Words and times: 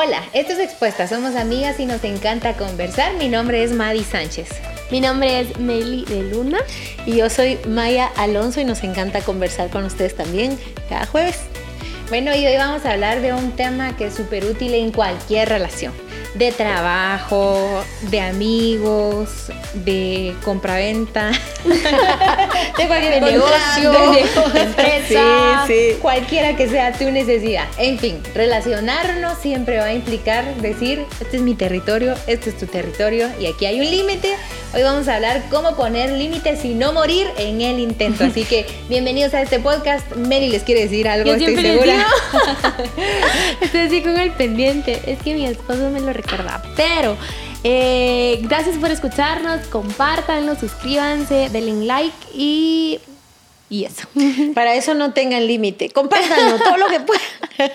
Hola, 0.00 0.22
esto 0.32 0.52
es 0.52 0.60
Expuesta, 0.60 1.08
somos 1.08 1.34
amigas 1.34 1.80
y 1.80 1.84
nos 1.84 2.04
encanta 2.04 2.56
conversar. 2.56 3.14
Mi 3.14 3.28
nombre 3.28 3.64
es 3.64 3.72
Madi 3.72 4.04
Sánchez. 4.04 4.48
Mi 4.92 5.00
nombre 5.00 5.40
es 5.40 5.58
Meli 5.58 6.04
de 6.04 6.22
Luna. 6.22 6.58
Y 7.04 7.16
yo 7.16 7.28
soy 7.28 7.58
Maya 7.66 8.08
Alonso 8.16 8.60
y 8.60 8.64
nos 8.64 8.84
encanta 8.84 9.22
conversar 9.22 9.70
con 9.70 9.82
ustedes 9.82 10.14
también 10.14 10.56
cada 10.88 11.04
jueves. 11.04 11.40
Bueno, 12.10 12.32
y 12.32 12.46
hoy 12.46 12.56
vamos 12.56 12.84
a 12.84 12.92
hablar 12.92 13.20
de 13.22 13.32
un 13.32 13.56
tema 13.56 13.96
que 13.96 14.06
es 14.06 14.14
súper 14.14 14.44
útil 14.44 14.72
en 14.74 14.92
cualquier 14.92 15.48
relación 15.48 15.92
de 16.34 16.52
trabajo, 16.52 17.84
de 18.10 18.20
amigos, 18.20 19.50
de 19.74 20.34
compraventa, 20.44 21.30
de 21.64 22.86
cualquier 22.86 23.22
negocio, 23.22 23.92
de, 23.92 24.60
empresa, 24.60 25.66
cualquiera 26.00 26.56
que 26.56 26.68
sea 26.68 26.92
tu 26.92 27.10
necesidad. 27.10 27.66
En 27.78 27.98
fin, 27.98 28.20
relacionarnos 28.34 29.38
siempre 29.38 29.78
va 29.78 29.84
a 29.84 29.92
implicar 29.92 30.44
decir, 30.56 31.04
este 31.20 31.38
es 31.38 31.42
mi 31.42 31.54
territorio, 31.54 32.14
este 32.26 32.50
es 32.50 32.58
tu 32.58 32.66
territorio 32.66 33.28
y 33.40 33.46
aquí 33.46 33.66
hay 33.66 33.80
un 33.80 33.90
límite. 33.90 34.36
Hoy 34.74 34.82
vamos 34.82 35.08
a 35.08 35.16
hablar 35.16 35.44
cómo 35.48 35.76
poner 35.76 36.10
límites 36.10 36.62
y 36.62 36.74
no 36.74 36.92
morir 36.92 37.26
en 37.38 37.62
el 37.62 37.78
intento. 37.78 38.24
Así 38.24 38.44
que 38.44 38.66
bienvenidos 38.90 39.32
a 39.32 39.40
este 39.40 39.60
podcast. 39.60 40.14
Mary 40.14 40.50
les 40.50 40.62
quiere 40.62 40.82
decir 40.82 41.08
algo, 41.08 41.32
estoy 41.32 41.56
segura. 41.56 42.06
estoy 43.62 43.80
así 43.80 44.02
con 44.02 44.18
el 44.18 44.30
pendiente. 44.32 45.00
Es 45.06 45.22
que 45.22 45.32
mi 45.32 45.46
esposo 45.46 45.88
me 45.88 46.00
lo 46.00 46.12
recuerda. 46.12 46.62
Pero 46.76 47.16
eh, 47.64 48.40
gracias 48.42 48.76
por 48.76 48.90
escucharnos, 48.90 49.66
compártanlo, 49.68 50.54
suscríbanse, 50.54 51.48
denle 51.50 51.86
like 51.86 52.16
y 52.34 53.00
y 53.70 53.84
eso. 53.84 54.06
Para 54.54 54.74
eso 54.74 54.94
no 54.94 55.12
tengan 55.12 55.46
límite. 55.46 55.90
Compártanlo 55.90 56.58
todo 56.58 56.76
lo 56.76 56.88
que 56.88 57.00
puedan. 57.00 57.22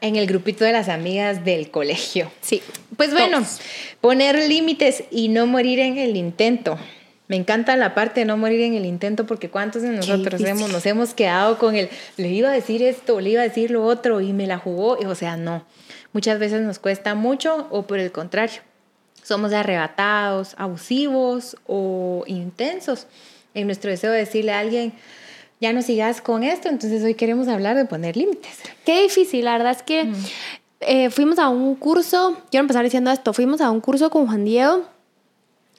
En 0.00 0.16
el 0.16 0.26
grupito 0.26 0.64
de 0.64 0.72
las 0.72 0.88
amigas 0.88 1.44
del 1.44 1.70
colegio. 1.70 2.30
Sí. 2.40 2.62
Pues 2.96 3.12
bueno, 3.12 3.44
poner 4.00 4.48
límites 4.48 5.04
y 5.10 5.28
no 5.28 5.46
morir 5.46 5.80
en 5.80 5.98
el 5.98 6.16
intento. 6.16 6.78
Me 7.28 7.36
encanta 7.36 7.76
la 7.76 7.94
parte 7.94 8.20
de 8.20 8.26
no 8.26 8.36
morir 8.38 8.62
en 8.62 8.74
el 8.74 8.86
intento 8.86 9.26
porque 9.26 9.50
cuántos 9.50 9.82
de 9.82 9.90
nosotros 9.90 10.40
hemos, 10.40 10.72
nos 10.72 10.86
hemos 10.86 11.12
quedado 11.12 11.58
con 11.58 11.76
el, 11.76 11.90
le 12.16 12.28
iba 12.28 12.48
a 12.48 12.52
decir 12.52 12.82
esto, 12.82 13.20
le 13.20 13.30
iba 13.30 13.42
a 13.42 13.44
decir 13.44 13.70
lo 13.70 13.84
otro 13.84 14.22
y 14.22 14.32
me 14.32 14.46
la 14.46 14.58
jugó. 14.58 14.98
O 15.06 15.14
sea, 15.14 15.36
no. 15.36 15.64
Muchas 16.12 16.38
veces 16.38 16.62
nos 16.62 16.78
cuesta 16.78 17.14
mucho 17.14 17.68
o 17.70 17.86
por 17.86 17.98
el 17.98 18.12
contrario, 18.12 18.62
somos 19.22 19.52
arrebatados, 19.52 20.54
abusivos 20.56 21.56
o 21.66 22.24
intensos 22.26 23.06
en 23.52 23.66
nuestro 23.66 23.90
deseo 23.90 24.10
de 24.10 24.20
decirle 24.20 24.52
a 24.52 24.60
alguien, 24.60 24.94
ya 25.60 25.72
no 25.72 25.82
sigas 25.82 26.20
con 26.20 26.44
esto, 26.44 26.68
entonces 26.68 27.02
hoy 27.02 27.14
queremos 27.14 27.48
hablar 27.48 27.76
de 27.76 27.84
poner 27.84 28.16
límites. 28.16 28.58
Qué 28.84 29.02
difícil, 29.02 29.44
la 29.44 29.52
verdad 29.52 29.72
es 29.72 29.82
que 29.82 30.04
mm. 30.04 30.14
eh, 30.80 31.10
fuimos 31.10 31.38
a 31.38 31.48
un 31.48 31.74
curso, 31.74 32.36
quiero 32.50 32.62
empezar 32.62 32.84
diciendo 32.84 33.10
esto, 33.10 33.32
fuimos 33.32 33.60
a 33.60 33.70
un 33.70 33.80
curso 33.80 34.10
con 34.10 34.26
Juan 34.26 34.44
Diego 34.44 34.84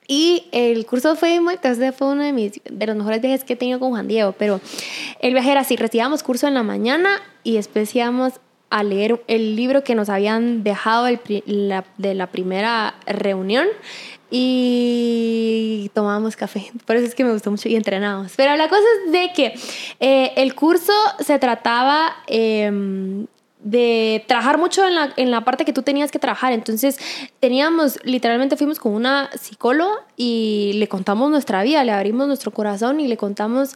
y 0.08 0.48
el 0.52 0.86
curso 0.86 1.16
fue 1.16 1.40
muy, 1.40 1.54
entonces 1.54 1.96
fue 1.96 2.08
uno 2.08 2.24
de, 2.24 2.34
mis, 2.34 2.60
de 2.70 2.88
los 2.88 2.96
mejores 2.96 3.22
viajes 3.22 3.44
que 3.44 3.54
he 3.54 3.56
tenido 3.56 3.80
con 3.80 3.92
Juan 3.92 4.08
Diego, 4.08 4.34
pero 4.38 4.60
el 5.20 5.34
viaje 5.34 5.52
era 5.52 5.62
así, 5.62 5.76
recibíamos 5.76 6.24
curso 6.24 6.48
en 6.48 6.56
la 6.56 6.64
mañana 6.64 7.22
y 7.44 7.56
después 7.56 7.96
íbamos 7.96 8.34
a 8.70 8.84
leer 8.84 9.22
el 9.28 9.56
libro 9.56 9.84
que 9.84 9.96
nos 9.96 10.10
habían 10.10 10.64
dejado 10.64 11.06
de 11.06 12.14
la 12.16 12.28
primera 12.28 12.96
reunión 13.06 13.68
y 14.32 15.90
tomábamos 15.94 16.36
café. 16.36 16.72
Por 16.86 16.96
eso 16.96 17.06
es 17.06 17.16
que 17.16 17.24
me 17.24 17.34
gustó 17.34 17.50
mucho 17.52 17.68
y 17.70 17.76
entrenábamos. 17.76 18.34
Pero 18.36 18.56
la 18.56 18.70
cosa 18.70 18.84
es 19.06 19.12
de 19.12 19.32
que 19.34 19.54
eh, 20.00 20.34
el 20.36 20.54
curso 20.54 20.94
se 21.20 21.40
trataba 21.40 22.16
em, 22.28 23.26
de 23.60 24.24
trabajar 24.28 24.58
mucho 24.58 24.88
en 24.88 24.96
la, 24.96 25.14
en 25.18 25.32
la, 25.32 25.44
parte 25.44 25.66
que 25.66 25.74
tú 25.74 25.82
tenías 25.82 26.12
que 26.12 26.20
trabajar. 26.20 26.54
Entonces 26.54 26.98
teníamos, 27.40 28.00
literalmente 28.04 28.56
fuimos 28.56 28.80
con 28.80 28.94
una 28.94 29.30
psicóloga 29.40 30.06
y 30.16 30.74
le 30.76 30.88
contamos 30.88 31.32
nuestra 31.32 31.64
vida, 31.64 31.84
le 31.84 31.92
abrimos 31.92 32.28
nuestro 32.28 32.52
corazón 32.52 33.00
y 33.00 33.08
le 33.08 33.18
contamos 33.18 33.76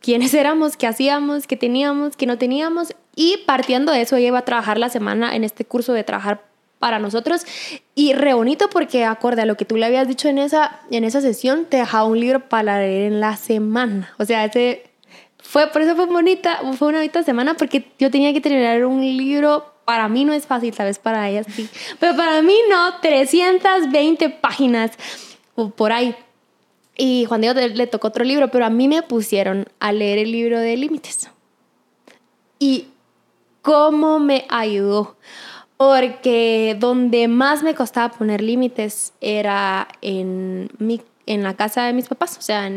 quiénes 0.00 0.34
éramos, 0.34 0.76
qué 0.76 0.86
hacíamos, 0.86 1.46
qué 1.46 1.56
teníamos, 1.56 2.16
qué 2.16 2.26
no 2.26 2.38
teníamos. 2.38 2.94
Y 3.14 3.38
partiendo 3.46 3.92
de 3.92 4.02
eso, 4.02 4.16
ella 4.16 4.28
iba 4.28 4.38
a 4.38 4.44
trabajar 4.44 4.78
la 4.78 4.88
semana 4.88 5.34
en 5.34 5.44
este 5.44 5.64
curso 5.64 5.92
de 5.92 6.04
trabajar 6.04 6.44
para 6.78 6.98
nosotros. 6.98 7.42
Y 7.94 8.14
re 8.14 8.34
bonito 8.34 8.68
porque 8.70 9.04
acorde 9.04 9.42
a 9.42 9.46
lo 9.46 9.56
que 9.56 9.64
tú 9.64 9.76
le 9.76 9.86
habías 9.86 10.08
dicho 10.08 10.28
en 10.28 10.38
esa, 10.38 10.80
en 10.90 11.04
esa 11.04 11.20
sesión, 11.20 11.66
te 11.66 11.76
dejaba 11.76 12.04
un 12.04 12.18
libro 12.18 12.48
para 12.48 12.78
leer 12.78 13.12
en 13.12 13.20
la 13.20 13.36
semana. 13.36 14.12
O 14.18 14.24
sea, 14.24 14.44
ese 14.44 14.90
fue, 15.38 15.68
por 15.68 15.82
eso 15.82 15.94
fue 15.94 16.06
bonita, 16.06 16.60
fue 16.76 16.88
una 16.88 16.98
bonita 16.98 17.22
semana 17.22 17.54
porque 17.54 17.92
yo 17.98 18.10
tenía 18.10 18.32
que 18.32 18.40
terminar 18.40 18.84
un 18.84 19.00
libro. 19.00 19.66
Para 19.84 20.08
mí 20.08 20.24
no 20.24 20.32
es 20.32 20.46
fácil, 20.46 20.72
sabes, 20.72 20.98
para 20.98 21.28
ellas 21.28 21.46
sí. 21.54 21.68
Pero 21.98 22.16
para 22.16 22.42
mí 22.42 22.56
no, 22.70 23.00
320 23.00 24.30
páginas 24.30 24.92
por 25.76 25.92
ahí. 25.92 26.14
Y 26.96 27.24
Juan 27.26 27.40
Diego 27.40 27.58
le 27.58 27.86
tocó 27.86 28.08
otro 28.08 28.24
libro, 28.24 28.48
pero 28.48 28.66
a 28.66 28.70
mí 28.70 28.88
me 28.88 29.02
pusieron 29.02 29.66
a 29.78 29.92
leer 29.92 30.18
el 30.18 30.32
libro 30.32 30.58
de 30.58 30.76
límites. 30.76 31.30
Y 32.58 32.88
cómo 33.62 34.18
me 34.18 34.46
ayudó 34.48 35.16
porque 35.80 36.76
donde 36.78 37.26
más 37.26 37.62
me 37.62 37.74
costaba 37.74 38.10
poner 38.14 38.42
límites 38.42 39.14
era 39.22 39.88
en, 40.02 40.68
mi, 40.78 41.00
en 41.24 41.42
la 41.42 41.54
casa 41.54 41.84
de 41.84 41.94
mis 41.94 42.06
papás, 42.06 42.36
o 42.36 42.42
sea, 42.42 42.70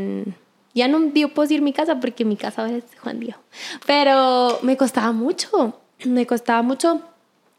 ya 0.74 0.88
no 0.88 1.12
puedo 1.12 1.42
decir 1.42 1.62
mi 1.62 1.74
casa 1.74 2.00
porque 2.00 2.24
mi 2.24 2.38
casa 2.38 2.70
es 2.70 2.86
Juan 3.02 3.20
Diego, 3.20 3.40
pero 3.86 4.58
me 4.62 4.78
costaba 4.78 5.12
mucho, 5.12 5.82
me 6.06 6.26
costaba 6.26 6.62
mucho. 6.62 7.02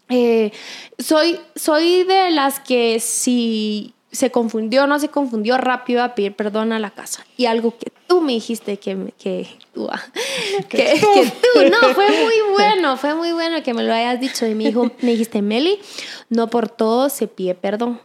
Eh, 0.08 0.50
soy, 0.98 1.38
soy 1.54 2.04
de 2.04 2.30
las 2.30 2.58
que 2.58 2.98
si 2.98 3.92
se 4.14 4.30
confundió, 4.30 4.86
no 4.86 4.98
se 4.98 5.08
confundió, 5.08 5.58
rápido 5.58 6.02
a 6.02 6.14
pedir 6.14 6.34
perdón 6.34 6.72
a 6.72 6.78
la 6.78 6.90
casa. 6.90 7.26
Y 7.36 7.46
algo 7.46 7.76
que 7.76 7.92
tú 8.06 8.20
me 8.20 8.32
dijiste 8.32 8.76
que, 8.78 9.12
que, 9.18 9.48
tú, 9.72 9.88
ah, 9.90 10.00
que, 10.68 11.00
tú, 11.00 11.70
no, 11.70 11.94
fue 11.94 12.08
muy 12.08 12.34
bueno, 12.52 12.96
fue 12.96 13.14
muy 13.14 13.32
bueno 13.32 13.62
que 13.62 13.74
me 13.74 13.82
lo 13.82 13.92
hayas 13.92 14.20
dicho. 14.20 14.46
Y 14.46 14.54
me, 14.54 14.64
dijo, 14.64 14.84
me 15.02 15.10
dijiste, 15.10 15.42
Meli, 15.42 15.80
no 16.28 16.48
por 16.48 16.68
todo 16.68 17.08
se 17.08 17.26
pide 17.26 17.54
perdón. 17.54 18.00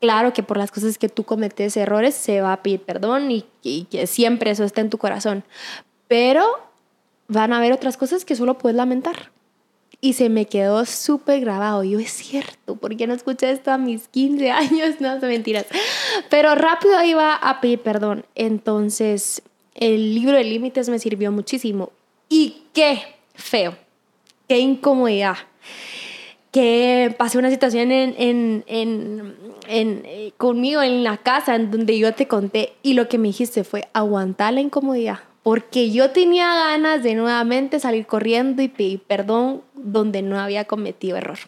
Claro 0.00 0.32
que 0.32 0.42
por 0.42 0.58
las 0.58 0.70
cosas 0.70 0.98
que 0.98 1.08
tú 1.08 1.24
cometes 1.24 1.76
errores 1.76 2.14
se 2.14 2.40
va 2.40 2.52
a 2.52 2.62
pedir 2.62 2.80
perdón 2.80 3.30
y, 3.30 3.44
y 3.62 3.84
que 3.84 4.06
siempre 4.06 4.50
eso 4.50 4.64
está 4.64 4.80
en 4.80 4.90
tu 4.90 4.98
corazón. 4.98 5.44
Pero 6.08 6.44
van 7.28 7.52
a 7.52 7.58
haber 7.58 7.72
otras 7.72 7.96
cosas 7.96 8.24
que 8.24 8.36
solo 8.36 8.58
puedes 8.58 8.76
lamentar 8.76 9.30
y 10.00 10.12
se 10.12 10.28
me 10.28 10.46
quedó 10.46 10.84
súper 10.84 11.40
grabado. 11.40 11.82
Yo, 11.84 11.98
es 11.98 12.12
cierto, 12.12 12.76
¿por 12.76 12.96
qué 12.96 13.06
no 13.06 13.14
escuché 13.14 13.50
esto 13.50 13.70
a 13.70 13.78
mis 13.78 14.08
15 14.08 14.50
años? 14.52 15.00
No, 15.00 15.18
son 15.20 15.28
mentiras. 15.28 15.66
Pero 16.30 16.54
rápido 16.54 17.02
iba 17.02 17.34
a 17.34 17.60
pedir 17.60 17.80
perdón. 17.80 18.24
Entonces, 18.34 19.42
el 19.74 20.14
libro 20.14 20.36
de 20.36 20.44
límites 20.44 20.88
me 20.88 20.98
sirvió 20.98 21.32
muchísimo. 21.32 21.90
Y 22.28 22.64
qué 22.72 23.00
feo, 23.34 23.76
qué 24.48 24.58
incomodidad. 24.58 25.36
Que 26.50 27.14
pasé 27.18 27.36
una 27.38 27.50
situación 27.50 27.92
en, 27.92 28.14
en, 28.16 28.64
en, 28.66 29.36
en, 29.68 30.02
eh, 30.06 30.32
conmigo 30.38 30.80
en 30.80 31.04
la 31.04 31.18
casa 31.18 31.54
en 31.54 31.70
donde 31.70 31.98
yo 31.98 32.14
te 32.14 32.26
conté 32.26 32.72
y 32.82 32.94
lo 32.94 33.08
que 33.08 33.18
me 33.18 33.28
dijiste 33.28 33.62
fue 33.62 33.88
aguantar 33.92 34.54
la 34.54 34.62
incomodidad 34.62 35.18
porque 35.46 35.92
yo 35.92 36.10
tenía 36.10 36.52
ganas 36.52 37.04
de 37.04 37.14
nuevamente 37.14 37.78
salir 37.78 38.04
corriendo 38.04 38.62
y 38.62 38.68
pedir 38.68 38.98
perdón 38.98 39.62
donde 39.74 40.20
no 40.20 40.40
había 40.40 40.64
cometido 40.64 41.16
error. 41.18 41.38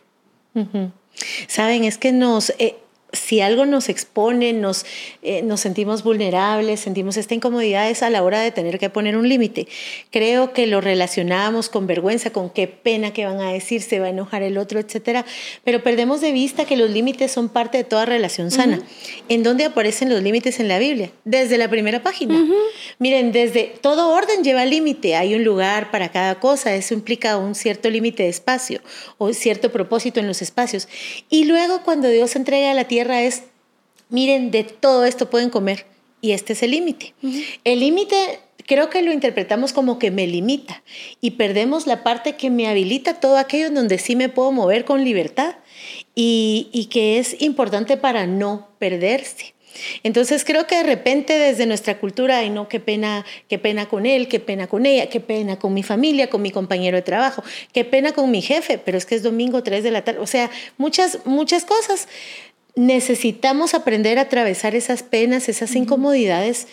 Saben, 1.49 1.83
es 1.83 1.99
que 1.99 2.13
nos, 2.13 2.51
eh, 2.61 2.77
si 3.13 3.41
algo 3.41 3.65
nos 3.65 3.89
expone, 3.89 4.53
nos, 4.53 4.85
eh, 5.23 5.43
nos 5.43 5.61
sentimos 5.61 6.03
vulnerables, 6.03 6.81
sentimos 6.81 7.17
esta 7.17 7.35
incomodidad 7.35 7.89
es 7.89 8.03
a 8.03 8.11
la 8.11 8.23
hora 8.23 8.41
de 8.41 8.51
tener 8.51 8.79
que 8.79 8.91
poner 8.91 9.17
un 9.17 9.29
límite. 9.29 9.67
Creo 10.11 10.53
que 10.53 10.67
lo 10.67 10.81
relacionamos 10.81 11.71
con 11.71 11.87
vergüenza, 11.87 12.31
con 12.31 12.51
qué 12.51 12.69
pena 12.69 13.13
que 13.13 13.25
van 13.25 13.41
a 13.41 13.51
decir, 13.53 13.81
se 13.81 13.99
va 13.99 14.07
a 14.07 14.11
enojar 14.11 14.43
el 14.43 14.59
otro, 14.59 14.79
etcétera, 14.79 15.25
pero 15.65 15.83
perdemos 15.83 16.21
de 16.21 16.33
vista 16.33 16.67
que 16.67 16.77
los 16.77 16.91
límites 16.91 17.33
son 17.33 17.49
parte 17.49 17.79
de 17.79 17.85
toda 17.85 18.05
relación 18.05 18.51
sana. 18.51 18.83
¿En 19.29 19.43
dónde 19.43 19.65
aparecen 19.65 20.11
los 20.11 20.23
límites 20.23 20.61
en 20.61 20.69
la 20.69 20.79
Biblia? 20.79 21.11
Desde 21.25 21.57
la 21.57 21.69
primera 21.69 22.03
página. 22.03 22.47
Miren, 22.99 23.33
desde 23.33 23.75
todo 23.81 24.11
orden 24.11 24.45
lleva 24.45 24.67
límite, 24.67 25.17
hay 25.17 25.35
un 25.35 25.45
lugar 25.45 25.91
para 25.91 26.11
cada 26.11 26.41
cosa, 26.41 26.75
eso 26.75 26.93
implica 26.93 27.39
un 27.39 27.55
cierto 27.55 27.89
límite 27.89 28.25
de 28.25 28.29
espacio 28.29 28.81
o 29.17 29.33
cierto 29.33 29.73
propósito 29.73 30.21
en 30.21 30.27
los 30.27 30.43
espacios. 30.43 30.89
Y 31.31 31.45
luego 31.45 31.83
cuando 31.85 32.09
Dios 32.09 32.37
entrega 32.37 32.71
a 32.71 32.75
la 32.75 32.85
tierra, 32.85 32.98
es, 33.01 33.45
miren, 34.09 34.51
de 34.51 34.65
todo 34.65 35.05
esto 35.05 35.31
pueden 35.31 35.51
comer 35.51 35.87
y 36.21 36.33
este 36.33 36.53
es 36.53 36.63
el 36.63 36.73
límite. 36.73 37.15
El 37.65 37.81
límite 37.81 38.17
creo 38.67 38.91
que 38.91 39.03
lo 39.03 39.13
interpretamos 39.13 39.73
como 39.73 39.99
que 39.99 40.11
me 40.11 40.27
limita 40.27 40.83
y 41.21 41.33
perdemos 41.33 41.87
la 41.87 42.03
parte 42.03 42.37
que 42.37 42.51
me 42.51 42.69
habilita 42.69 43.15
todo 43.15 43.39
aquello 43.39 43.67
en 43.67 43.75
donde 43.75 43.99
sí 43.99 44.17
me 44.17 44.29
puedo 44.29 44.53
mover 44.53 44.85
con 44.85 45.05
libertad 45.05 45.57
y, 46.15 46.69
y 46.73 46.87
que 46.87 47.19
es 47.19 47.41
importante 47.41 47.97
para 47.97 48.27
no 48.27 48.69
perderse. 48.79 49.55
Entonces 50.03 50.45
creo 50.45 50.67
que 50.67 50.77
de 50.77 50.83
repente 50.83 51.39
desde 51.39 51.67
nuestra 51.67 51.99
cultura, 51.99 52.39
ay 52.39 52.51
no, 52.51 52.69
qué 52.69 52.81
pena, 52.81 53.25
qué 53.49 53.59
pena 53.59 53.89
con 53.89 54.07
él, 54.07 54.29
qué 54.29 54.41
pena 54.41 54.67
con 54.67 54.87
ella, 54.87 55.09
qué 55.09 55.21
pena 55.21 55.59
con 55.59 55.75
mi 55.75 55.83
familia, 55.83 56.29
con 56.31 56.43
mi 56.43 56.51
compañero 56.51 56.97
de 56.97 57.03
trabajo, 57.03 57.43
qué 57.73 57.85
pena 57.85 58.13
con 58.13 58.31
mi 58.31 58.43
jefe, 58.43 58.79
pero 58.79 58.99
es 58.99 59.07
que 59.07 59.15
es 59.15 59.23
domingo 59.23 59.63
3 59.63 59.83
de 59.83 59.91
la 59.91 60.03
tarde, 60.03 60.21
o 60.21 60.27
sea, 60.27 60.51
muchas, 60.77 61.21
muchas 61.25 61.65
cosas. 61.65 62.09
Necesitamos 62.79 63.75
aprender 63.75 64.21
a 64.21 64.23
atravesar 64.23 64.77
esas 64.77 65.03
penas, 65.03 65.49
esas 65.49 65.75
incomodidades 65.75 66.69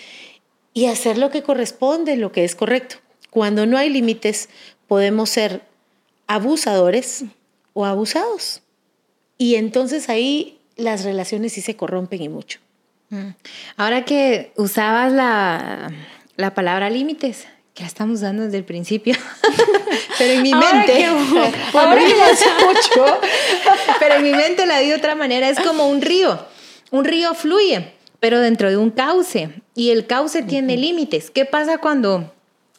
y 0.71 0.85
hacer 0.85 1.17
lo 1.17 1.31
que 1.31 1.41
corresponde, 1.41 2.15
lo 2.15 2.31
que 2.31 2.43
es 2.43 2.53
correcto. 2.53 2.97
Cuando 3.31 3.65
no 3.65 3.75
hay 3.75 3.89
límites, 3.89 4.49
podemos 4.87 5.31
ser 5.31 5.63
abusadores 6.27 7.25
o 7.73 7.85
abusados. 7.85 8.61
Y 9.39 9.55
entonces 9.55 10.07
ahí 10.07 10.59
las 10.75 11.03
relaciones 11.05 11.53
sí 11.53 11.61
se 11.61 11.75
corrompen 11.75 12.21
y 12.21 12.29
mucho. 12.29 12.59
Mm. 13.09 13.29
Ahora 13.75 14.05
que 14.05 14.53
usabas 14.57 15.11
la, 15.11 15.91
la 16.35 16.53
palabra 16.53 16.91
límites, 16.91 17.47
que 17.73 17.81
la 17.81 17.87
estamos 17.87 18.19
usando 18.19 18.43
desde 18.43 18.57
el 18.57 18.65
principio, 18.65 19.15
pero 20.17 20.33
en 20.33 20.41
mi 20.41 20.53
mente, 20.53 21.05
ahora 21.73 22.01
mucho, 22.65 23.19
pero 23.99 24.15
en 24.15 24.23
mi 24.23 24.33
mente 24.33 24.65
la 24.65 24.79
di 24.79 24.89
de 24.89 24.95
otra 24.95 25.15
manera, 25.15 25.49
es 25.49 25.59
como 25.59 25.87
un 25.87 26.01
río, 26.01 26.45
un 26.91 27.05
río 27.05 27.33
fluye, 27.33 27.93
pero 28.19 28.39
dentro 28.39 28.69
de 28.69 28.77
un 28.77 28.91
cauce, 28.91 29.49
y 29.75 29.91
el 29.91 30.07
cauce 30.07 30.43
tiene 30.43 30.77
límites. 30.77 31.31
¿Qué 31.31 31.45
pasa 31.45 31.77
cuando 31.77 32.31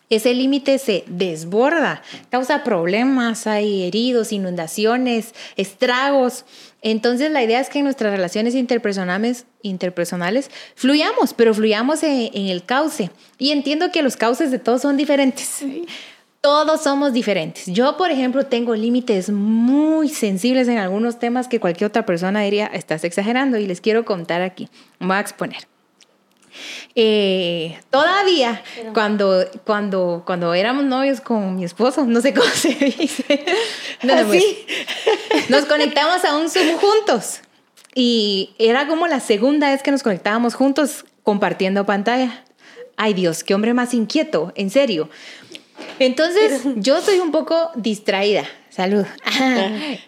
ese 0.08 0.34
límite 0.34 0.78
se 0.78 1.02
desborda, 1.08 2.00
causa 2.30 2.62
problemas, 2.62 3.48
hay 3.48 3.82
heridos, 3.82 4.32
inundaciones, 4.32 5.34
estragos. 5.56 6.44
Entonces 6.80 7.32
la 7.32 7.42
idea 7.42 7.60
es 7.60 7.68
que 7.68 7.78
en 7.78 7.84
nuestras 7.84 8.12
relaciones 8.12 8.54
interpersonales, 8.54 9.46
interpersonales 9.62 10.50
fluyamos, 10.76 11.34
pero 11.34 11.54
fluyamos 11.54 12.04
en, 12.04 12.30
el 12.32 12.64
cauce. 12.64 13.10
Y 13.38 13.50
entiendo 13.50 13.90
que 13.90 14.02
los 14.02 14.16
cauces 14.16 14.52
de 14.52 14.60
todos 14.60 14.82
son 14.82 14.96
diferentes. 14.96 15.64
Todos 16.46 16.82
somos 16.82 17.12
diferentes. 17.12 17.66
Yo, 17.66 17.96
por 17.96 18.12
ejemplo, 18.12 18.46
tengo 18.46 18.76
límites 18.76 19.30
muy 19.30 20.08
sensibles 20.08 20.68
en 20.68 20.78
algunos 20.78 21.18
temas 21.18 21.48
que 21.48 21.58
cualquier 21.58 21.88
otra 21.88 22.06
persona 22.06 22.40
diría, 22.42 22.66
estás 22.68 23.02
exagerando 23.02 23.58
y 23.58 23.66
les 23.66 23.80
quiero 23.80 24.04
contar 24.04 24.42
aquí. 24.42 24.68
Voy 25.00 25.16
a 25.16 25.18
exponer. 25.18 25.66
Eh, 26.94 27.76
todavía, 27.90 28.62
cuando, 28.94 29.44
cuando, 29.64 30.22
cuando 30.24 30.54
éramos 30.54 30.84
novios 30.84 31.20
con 31.20 31.56
mi 31.56 31.64
esposo, 31.64 32.04
no 32.04 32.20
sé 32.20 32.32
cómo 32.32 32.48
se 32.48 32.68
dice, 32.68 33.44
¿Ah, 34.04 34.22
pues, 34.24 34.44
nos 35.48 35.64
conectamos 35.64 36.24
a 36.24 36.36
un 36.36 36.48
Zoom 36.48 36.76
juntos. 36.78 37.40
Y 37.92 38.54
era 38.60 38.86
como 38.86 39.08
la 39.08 39.18
segunda 39.18 39.72
vez 39.72 39.82
que 39.82 39.90
nos 39.90 40.04
conectábamos 40.04 40.54
juntos 40.54 41.06
compartiendo 41.24 41.84
pantalla. 41.86 42.44
Ay 42.96 43.14
Dios, 43.14 43.44
qué 43.44 43.52
hombre 43.52 43.74
más 43.74 43.92
inquieto, 43.92 44.52
en 44.54 44.70
serio. 44.70 45.10
Entonces, 45.98 46.62
yo 46.76 47.00
soy 47.00 47.18
un 47.20 47.32
poco 47.32 47.70
distraída. 47.74 48.44
Salud. 48.70 49.06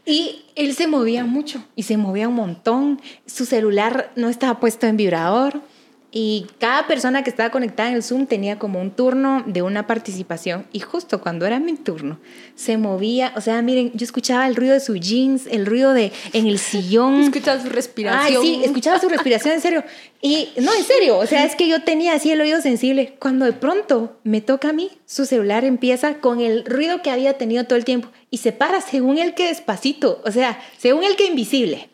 Y 0.04 0.44
él 0.54 0.74
se 0.74 0.86
movía 0.86 1.24
mucho 1.24 1.64
y 1.74 1.84
se 1.84 1.96
movía 1.96 2.28
un 2.28 2.34
montón. 2.34 3.00
Su 3.26 3.46
celular 3.46 4.12
no 4.14 4.28
estaba 4.28 4.60
puesto 4.60 4.86
en 4.86 4.96
vibrador. 4.98 5.62
Y 6.10 6.46
cada 6.58 6.86
persona 6.86 7.22
que 7.22 7.28
estaba 7.28 7.50
conectada 7.50 7.90
en 7.90 7.96
el 7.96 8.02
Zoom 8.02 8.26
tenía 8.26 8.58
como 8.58 8.80
un 8.80 8.90
turno 8.90 9.44
de 9.46 9.60
una 9.60 9.86
participación. 9.86 10.66
Y 10.72 10.80
justo 10.80 11.20
cuando 11.20 11.44
era 11.44 11.60
mi 11.60 11.74
turno, 11.74 12.18
se 12.54 12.78
movía. 12.78 13.34
O 13.36 13.42
sea, 13.42 13.60
miren, 13.60 13.92
yo 13.92 14.04
escuchaba 14.04 14.46
el 14.46 14.56
ruido 14.56 14.72
de 14.72 14.80
su 14.80 14.96
jeans, 14.96 15.46
el 15.46 15.66
ruido 15.66 15.92
de 15.92 16.10
en 16.32 16.46
el 16.46 16.58
sillón. 16.58 17.22
Escuchaba 17.24 17.60
su 17.60 17.68
respiración. 17.68 18.42
Ay, 18.42 18.48
sí, 18.48 18.64
escuchaba 18.64 18.98
su 18.98 19.10
respiración, 19.10 19.52
en 19.52 19.60
serio. 19.60 19.84
Y 20.22 20.48
no, 20.56 20.72
en 20.72 20.82
serio. 20.82 21.18
O 21.18 21.26
sea, 21.26 21.44
es 21.44 21.54
que 21.54 21.68
yo 21.68 21.82
tenía 21.82 22.14
así 22.14 22.30
el 22.30 22.40
oído 22.40 22.62
sensible. 22.62 23.16
Cuando 23.18 23.44
de 23.44 23.52
pronto 23.52 24.18
me 24.24 24.40
toca 24.40 24.70
a 24.70 24.72
mí, 24.72 24.90
su 25.04 25.26
celular 25.26 25.66
empieza 25.66 26.14
con 26.20 26.40
el 26.40 26.64
ruido 26.64 27.02
que 27.02 27.10
había 27.10 27.36
tenido 27.36 27.64
todo 27.64 27.76
el 27.76 27.84
tiempo. 27.84 28.08
Y 28.30 28.38
se 28.38 28.52
para 28.52 28.80
según 28.80 29.18
el 29.18 29.34
que 29.34 29.48
despacito. 29.48 30.22
O 30.24 30.32
sea, 30.32 30.58
según 30.78 31.04
el 31.04 31.16
que 31.16 31.26
invisible. 31.26 31.90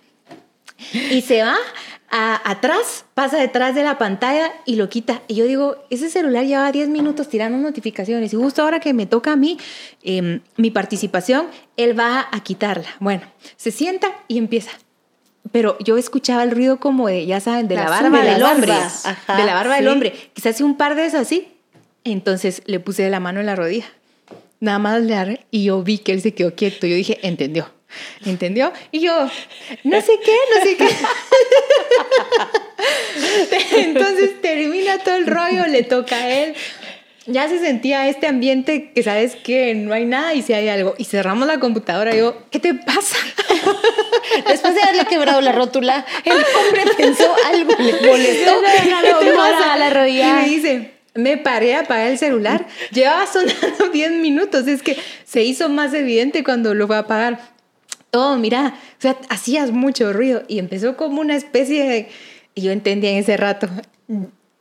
Y 1.11 1.23
se 1.23 1.43
va 1.43 1.57
atrás, 2.11 3.05
pasa 3.15 3.39
detrás 3.39 3.75
de 3.75 3.83
la 3.83 3.99
pantalla 3.99 4.53
y 4.65 4.77
lo 4.77 4.89
quita. 4.89 5.23
Y 5.27 5.35
yo 5.35 5.45
digo, 5.47 5.77
ese 5.91 6.11
celular 6.11 6.45
lleva 6.45 6.71
10 6.71 6.89
minutos 6.89 7.29
tirando 7.29 7.59
notificaciones 7.59 8.33
y 8.33 8.37
justo 8.37 8.63
ahora 8.63 8.81
que 8.81 8.93
me 8.93 9.07
toca 9.07 9.33
a 9.33 9.37
mí 9.37 9.59
em, 10.03 10.41
mi 10.57 10.71
participación, 10.71 11.47
él 11.77 11.99
va 11.99 12.29
a 12.31 12.41
quitarla. 12.41 12.89
Bueno, 13.01 13.23
se 13.57 13.71
sienta 13.71 14.13
y 14.29 14.39
empieza. 14.39 14.71
Pero 15.53 15.77
yo 15.81 15.99
escuchaba 15.99 16.43
el 16.43 16.53
ruido 16.53 16.79
como 16.79 17.09
de, 17.09 17.27
ya 17.27 17.41
saben, 17.41 17.69
de 17.69 17.75
la, 17.75 17.89
barba 17.89 18.23
del 18.23 18.43
hombre. 18.43 18.73
de 18.73 19.45
la 19.45 19.55
barba 19.55 19.77
del 19.77 19.89
hombre. 19.89 20.15
Quizás 20.33 20.61
un 20.61 20.77
par 20.77 20.95
de 20.95 21.07
esas 21.07 21.23
así. 21.23 21.49
Entonces 22.05 22.63
le 22.67 22.81
puse 22.81 23.09
la 23.11 23.21
mano 23.21 23.41
en 23.41 23.47
la 23.47 23.57
rodilla. 23.57 23.87
Nada 24.61 24.79
más 24.79 25.03
le 25.03 25.47
y 25.51 25.65
yo 25.65 25.83
vi 25.83 25.99
que 25.99 26.13
él 26.13 26.23
se 26.23 26.33
quedó 26.33 26.55
quieto. 26.55 26.87
Yo 26.87 26.97
dije, 26.97 27.19
entendió. 27.23 27.74
¿Entendió? 28.25 28.73
Y 28.91 29.01
yo, 29.01 29.29
no 29.85 30.01
sé 30.01 30.19
qué, 30.25 30.37
no 30.55 30.63
sé 30.63 30.77
qué. 30.77 30.89
Entonces 33.83 34.41
termina 34.41 34.99
todo 34.99 35.17
el 35.17 35.27
rollo, 35.27 35.67
le 35.67 35.83
toca 35.83 36.17
a 36.17 36.31
él. 36.31 36.55
Ya 37.27 37.49
se 37.49 37.59
sentía 37.59 38.07
este 38.09 38.27
ambiente 38.27 38.93
que 38.95 39.03
sabes 39.03 39.35
que 39.35 39.75
no 39.75 39.95
hay 39.95 40.05
nada 40.05 40.35
y 40.35 40.43
si 40.43 40.53
hay 40.53 40.69
algo. 40.69 40.95
Y 40.99 41.05
cerramos 41.05 41.47
la 41.49 41.59
computadora 41.59 42.15
y 42.15 42.19
yo, 42.19 42.37
¿qué 42.51 42.61
te 42.61 42.75
pasa? 42.75 43.17
Después 44.47 44.75
de 44.75 44.83
haberle 44.83 45.07
quebrado 45.07 45.41
la 45.41 45.53
rótula, 45.53 46.05
el 46.25 46.33
hombre 46.33 46.83
pensó 46.99 47.35
algo, 47.47 47.73
le 47.79 47.93
molestó. 48.07 48.61
¿Qué 49.21 49.27
te 49.27 49.33
pasa? 49.33 49.77
la 49.77 49.91
rodilla. 49.91 50.29
Y 50.29 50.33
me 50.43 50.49
dice, 50.49 50.91
me 51.15 51.39
paré 51.39 51.77
a 51.77 51.81
apagar 51.81 52.09
el 52.09 52.19
celular. 52.19 52.67
Llevaba 52.91 53.27
sonando 53.27 53.89
10 53.91 54.13
minutos. 54.13 54.67
Es 54.67 54.83
que 54.83 54.97
se 55.25 55.43
hizo 55.43 55.71
más 55.71 55.95
evidente 55.95 56.45
cuando 56.45 56.75
lo 56.75 56.87
fue 56.87 56.97
a 56.97 57.01
apagar 57.01 57.54
todo, 58.15 58.37
mira, 58.37 58.79
o 58.97 59.03
sea, 59.03 59.19
hacías 59.29 59.73
mucho 59.73 60.13
ruido 60.13 60.45
y 60.47 60.61
empezó 60.61 60.97
como 60.97 61.21
una 61.21 61.35
especie 61.35 61.83
de... 61.83 62.09
Y 62.55 62.63
yo 62.63 62.71
entendía 62.71 63.11
en 63.11 63.17
ese 63.17 63.37
rato, 63.37 63.69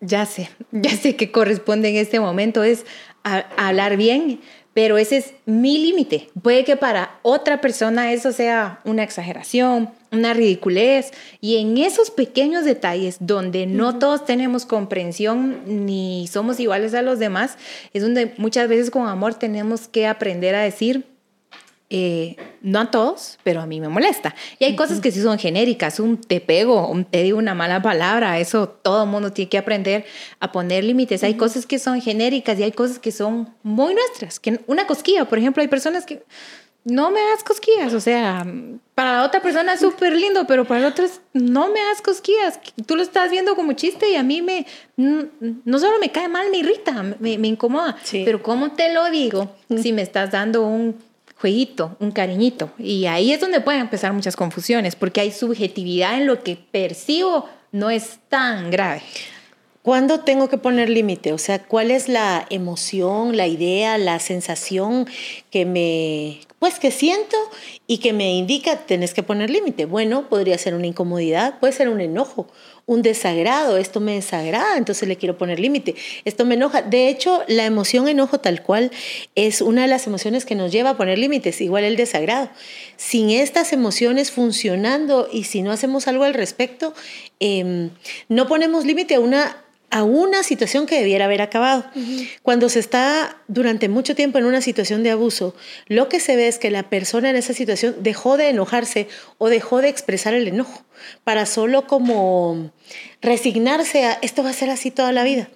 ya 0.01 0.25
sé, 0.25 0.49
ya 0.71 0.89
sé 0.89 1.15
que 1.15 1.31
corresponde 1.31 1.89
en 1.89 1.97
este 1.97 2.19
momento 2.19 2.63
es 2.63 2.83
hablar 3.21 3.95
bien, 3.95 4.41
pero 4.73 4.97
ese 4.97 5.17
es 5.17 5.33
mi 5.45 5.77
límite. 5.77 6.29
Puede 6.41 6.63
que 6.63 6.77
para 6.77 7.19
otra 7.21 7.61
persona 7.61 8.11
eso 8.11 8.31
sea 8.31 8.79
una 8.85 9.03
exageración, 9.03 9.91
una 10.11 10.33
ridiculez, 10.33 11.11
y 11.39 11.57
en 11.57 11.77
esos 11.77 12.09
pequeños 12.09 12.65
detalles 12.65 13.17
donde 13.19 13.67
no 13.67 13.99
todos 13.99 14.25
tenemos 14.25 14.65
comprensión 14.65 15.85
ni 15.85 16.25
somos 16.25 16.59
iguales 16.59 16.95
a 16.95 17.03
los 17.03 17.19
demás, 17.19 17.59
es 17.93 18.01
donde 18.01 18.33
muchas 18.37 18.67
veces 18.67 18.89
con 18.89 19.07
amor 19.07 19.35
tenemos 19.35 19.87
que 19.87 20.07
aprender 20.07 20.55
a 20.55 20.63
decir, 20.63 21.05
eh, 21.95 22.37
no 22.61 22.79
a 22.79 22.89
todos, 22.89 23.37
pero 23.43 23.61
a 23.61 23.67
mí 23.67 23.79
me 23.79 23.87
molesta. 23.87 24.33
Y 24.57 24.65
hay 24.65 24.75
cosas 24.75 24.99
que 24.99 25.11
sí 25.11 25.21
son 25.21 25.37
genéricas, 25.37 25.99
un 25.99 26.19
te 26.19 26.41
pego, 26.41 26.87
un 26.87 27.05
te 27.05 27.21
digo 27.21 27.37
una 27.37 27.53
mala 27.53 27.83
palabra, 27.83 28.39
eso 28.39 28.67
todo 28.67 29.03
el 29.03 29.09
mundo 29.11 29.31
tiene 29.31 29.47
que 29.47 29.59
aprender 29.59 30.03
a 30.39 30.51
poner 30.51 30.83
límites. 30.83 31.23
Hay 31.23 31.35
cosas 31.35 31.67
que 31.67 31.77
son 31.77 32.01
genéricas 32.01 32.57
y 32.57 32.63
hay 32.63 32.71
cosas 32.71 32.97
que 32.97 33.11
son 33.11 33.53
muy 33.61 33.93
nuestras. 33.93 34.39
Que 34.39 34.59
una 34.65 34.87
cosquilla, 34.87 35.25
por 35.25 35.37
ejemplo, 35.37 35.61
hay 35.61 35.67
personas 35.67 36.07
que 36.07 36.23
no 36.83 37.11
me 37.11 37.19
das 37.19 37.43
cosquillas, 37.43 37.93
o 37.93 37.99
sea, 37.99 38.43
para 38.95 39.19
la 39.19 39.25
otra 39.25 39.43
persona 39.43 39.73
es 39.73 39.79
súper 39.79 40.15
lindo, 40.15 40.47
pero 40.47 40.65
para 40.65 40.87
otras 40.87 41.21
no 41.31 41.67
me 41.67 41.79
das 41.79 42.01
cosquillas. 42.01 42.59
Tú 42.87 42.95
lo 42.95 43.03
estás 43.03 43.29
viendo 43.29 43.55
como 43.55 43.73
chiste 43.73 44.09
y 44.09 44.15
a 44.15 44.23
mí 44.23 44.41
me, 44.41 44.65
no 44.97 45.77
solo 45.77 45.99
me 45.99 46.11
cae 46.11 46.27
mal, 46.27 46.49
me 46.49 46.57
irrita, 46.57 47.03
me, 47.19 47.37
me 47.37 47.47
incomoda. 47.49 47.95
Pero 48.11 48.41
¿cómo 48.41 48.71
te 48.71 48.91
lo 48.91 49.11
digo 49.11 49.55
si 49.79 49.93
me 49.93 50.01
estás 50.01 50.31
dando 50.31 50.63
un 50.65 50.97
un 51.99 52.11
cariñito. 52.11 52.71
Y 52.77 53.05
ahí 53.05 53.31
es 53.31 53.41
donde 53.41 53.61
pueden 53.61 53.81
empezar 53.81 54.13
muchas 54.13 54.35
confusiones, 54.35 54.95
porque 54.95 55.21
hay 55.21 55.31
subjetividad 55.31 56.17
en 56.17 56.27
lo 56.27 56.43
que 56.43 56.55
percibo, 56.55 57.47
no 57.71 57.89
es 57.89 58.19
tan 58.29 58.71
grave. 58.71 59.01
¿Cuándo 59.83 60.21
tengo 60.21 60.47
que 60.47 60.57
poner 60.57 60.89
límite? 60.89 61.33
O 61.33 61.37
sea, 61.37 61.61
¿cuál 61.61 61.91
es 61.91 62.07
la 62.07 62.45
emoción, 62.49 63.35
la 63.35 63.47
idea, 63.47 63.97
la 63.97 64.19
sensación 64.19 65.05
que 65.51 65.65
me, 65.65 66.39
pues 66.59 66.79
que 66.79 66.89
siento 66.89 67.35
y 67.85 67.97
que 67.97 68.13
me 68.13 68.33
indica 68.33 68.77
tenés 68.77 69.13
que 69.13 69.23
poner 69.23 69.49
límite? 69.49 69.83
Bueno, 69.83 70.29
podría 70.29 70.57
ser 70.57 70.73
una 70.73 70.87
incomodidad, 70.87 71.59
puede 71.59 71.73
ser 71.73 71.89
un 71.89 71.99
enojo, 71.99 72.47
un 72.85 73.01
desagrado, 73.01 73.77
esto 73.77 73.99
me 73.99 74.15
desagrada, 74.15 74.77
entonces 74.77 75.07
le 75.07 75.15
quiero 75.15 75.37
poner 75.37 75.59
límite, 75.59 75.95
esto 76.25 76.45
me 76.45 76.55
enoja. 76.55 76.81
De 76.81 77.07
hecho, 77.07 77.43
la 77.47 77.65
emoción 77.65 78.07
enojo 78.07 78.39
tal 78.39 78.61
cual 78.61 78.91
es 79.35 79.61
una 79.61 79.83
de 79.83 79.87
las 79.87 80.05
emociones 80.07 80.45
que 80.45 80.55
nos 80.55 80.71
lleva 80.71 80.91
a 80.91 80.97
poner 80.97 81.17
límites, 81.17 81.61
igual 81.61 81.85
el 81.85 81.95
desagrado. 81.95 82.49
Sin 82.97 83.29
estas 83.29 83.71
emociones 83.71 84.31
funcionando 84.31 85.29
y 85.31 85.45
si 85.45 85.61
no 85.61 85.71
hacemos 85.71 86.07
algo 86.07 86.25
al 86.25 86.33
respecto, 86.33 86.93
em, 87.39 87.89
no 88.27 88.47
ponemos 88.47 88.85
límite 88.85 89.15
a 89.15 89.19
una 89.19 89.63
a 89.93 90.01
una 90.03 90.41
situación 90.41 90.87
que 90.87 90.97
debiera 90.97 91.25
haber 91.25 91.43
acabado. 91.43 91.85
Cuando 92.41 92.67
se 92.67 92.79
está 92.79 93.37
durante 93.47 93.89
mucho 93.89 94.15
tiempo 94.15 94.39
en 94.39 94.45
una 94.45 94.59
situación 94.59 95.03
de 95.03 95.11
abuso, 95.11 95.55
lo 95.87 96.09
que 96.09 96.19
se 96.19 96.35
ve 96.35 96.47
es 96.47 96.57
que 96.57 96.71
la 96.71 96.89
persona 96.89 97.29
en 97.29 97.35
esa 97.35 97.53
situación 97.53 97.97
dejó 97.99 98.35
de 98.35 98.49
enojarse 98.49 99.07
o 99.37 99.49
dejó 99.49 99.81
de 99.81 99.89
expresar 99.89 100.33
el 100.33 100.47
enojo 100.47 100.83
para 101.23 101.45
solo 101.45 101.85
como 101.85 102.71
resignarse 103.21 104.05
a 104.05 104.17
esto 104.23 104.41
va 104.41 104.49
a 104.49 104.53
ser 104.53 104.71
así 104.71 104.89
toda 104.89 105.11
la 105.11 105.23
vida. 105.23 105.49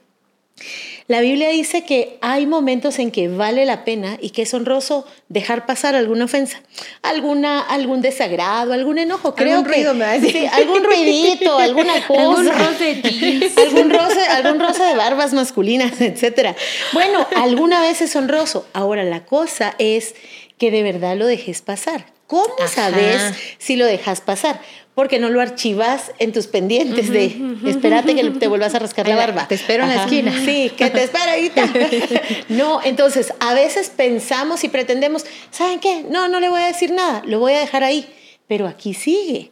La 1.07 1.21
Biblia 1.21 1.49
dice 1.49 1.85
que 1.85 2.17
hay 2.19 2.45
momentos 2.45 2.99
en 2.99 3.11
que 3.11 3.29
vale 3.29 3.65
la 3.65 3.85
pena 3.85 4.17
y 4.21 4.31
que 4.31 4.41
es 4.41 4.53
honroso 4.53 5.05
dejar 5.29 5.65
pasar 5.65 5.95
alguna 5.95 6.25
ofensa, 6.25 6.61
alguna, 7.01 7.61
algún 7.61 8.01
desagrado, 8.01 8.73
algún 8.73 8.97
enojo. 8.97 9.33
Creo 9.33 9.59
algún 9.59 9.71
ruido, 9.71 9.93
decir. 9.93 10.31
Sí, 10.31 10.45
algún 10.51 10.83
ruidito, 10.83 11.57
alguna 11.57 11.93
cosa. 12.07 12.21
algún 12.21 12.49
roce 12.49 12.95
de 12.95 13.51
algún 13.61 13.89
roce, 13.89 14.19
algún 14.19 14.59
roce 14.59 14.83
de 14.83 14.95
barbas 14.95 15.33
masculinas, 15.33 16.01
etc. 16.01 16.57
Bueno, 16.91 17.25
alguna 17.37 17.79
vez 17.79 18.01
es 18.01 18.13
honroso. 18.17 18.67
Ahora, 18.73 19.05
la 19.05 19.23
cosa 19.23 19.75
es 19.77 20.13
que 20.57 20.71
de 20.71 20.83
verdad 20.83 21.15
lo 21.15 21.25
dejes 21.25 21.61
pasar. 21.61 22.16
¿Cómo 22.27 22.55
sabes 22.67 23.33
si 23.57 23.75
lo 23.75 23.85
dejas 23.85 24.21
pasar? 24.21 24.61
porque 24.97 25.19
no 25.19 25.29
lo 25.29 25.41
archivas 25.41 26.11
en 26.17 26.31
tus 26.31 26.47
pendientes 26.47 27.11
de 27.11 27.39
espérate 27.67 28.15
que 28.15 28.31
te 28.31 28.47
vuelvas 28.47 28.73
a 28.73 28.79
rascar 28.79 29.07
la 29.07 29.15
barba. 29.15 29.47
Te 29.47 29.53
espero 29.53 29.83
en 29.83 29.89
la 29.89 30.05
esquina. 30.05 30.33
Sí, 30.43 30.71
que 30.75 30.89
te 30.89 31.03
espero 31.03 31.33
ahorita. 31.33 31.71
no, 32.49 32.81
entonces 32.83 33.31
a 33.39 33.53
veces 33.53 33.91
pensamos 33.95 34.63
y 34.63 34.69
pretendemos, 34.69 35.23
¿saben 35.51 35.79
qué? 35.79 36.03
No, 36.09 36.27
no 36.29 36.39
le 36.39 36.49
voy 36.49 36.61
a 36.61 36.65
decir 36.65 36.89
nada, 36.93 37.21
lo 37.27 37.37
voy 37.37 37.53
a 37.53 37.59
dejar 37.59 37.83
ahí. 37.83 38.11
Pero 38.47 38.65
aquí 38.65 38.95
sigue. 38.95 39.51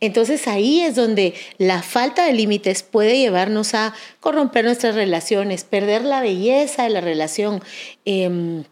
Entonces 0.00 0.46
ahí 0.46 0.82
es 0.82 0.94
donde 0.94 1.32
la 1.56 1.80
falta 1.80 2.26
de 2.26 2.34
límites 2.34 2.82
puede 2.82 3.16
llevarnos 3.16 3.72
a 3.72 3.94
corromper 4.20 4.66
nuestras 4.66 4.94
relaciones, 4.94 5.64
perder 5.64 6.04
la 6.04 6.20
belleza 6.20 6.82
de 6.82 6.90
la 6.90 7.00
relación. 7.00 7.62
Em, 8.04 8.64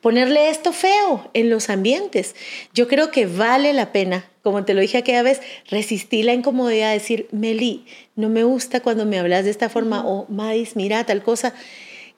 ponerle 0.00 0.50
esto 0.50 0.72
feo 0.72 1.30
en 1.34 1.50
los 1.50 1.70
ambientes. 1.70 2.34
Yo 2.74 2.88
creo 2.88 3.10
que 3.10 3.26
vale 3.26 3.72
la 3.72 3.92
pena, 3.92 4.24
como 4.42 4.64
te 4.64 4.74
lo 4.74 4.80
dije 4.80 4.98
aquella 4.98 5.22
vez, 5.22 5.40
resistir 5.68 6.24
la 6.24 6.34
incomodidad 6.34 6.88
de 6.88 6.94
decir, 6.94 7.28
Meli, 7.30 7.86
no 8.16 8.28
me 8.28 8.44
gusta 8.44 8.80
cuando 8.80 9.06
me 9.06 9.18
hablas 9.18 9.44
de 9.44 9.50
esta 9.50 9.68
forma, 9.68 10.06
o 10.06 10.26
Madis, 10.28 10.76
mira 10.76 11.04
tal 11.04 11.22
cosa, 11.22 11.54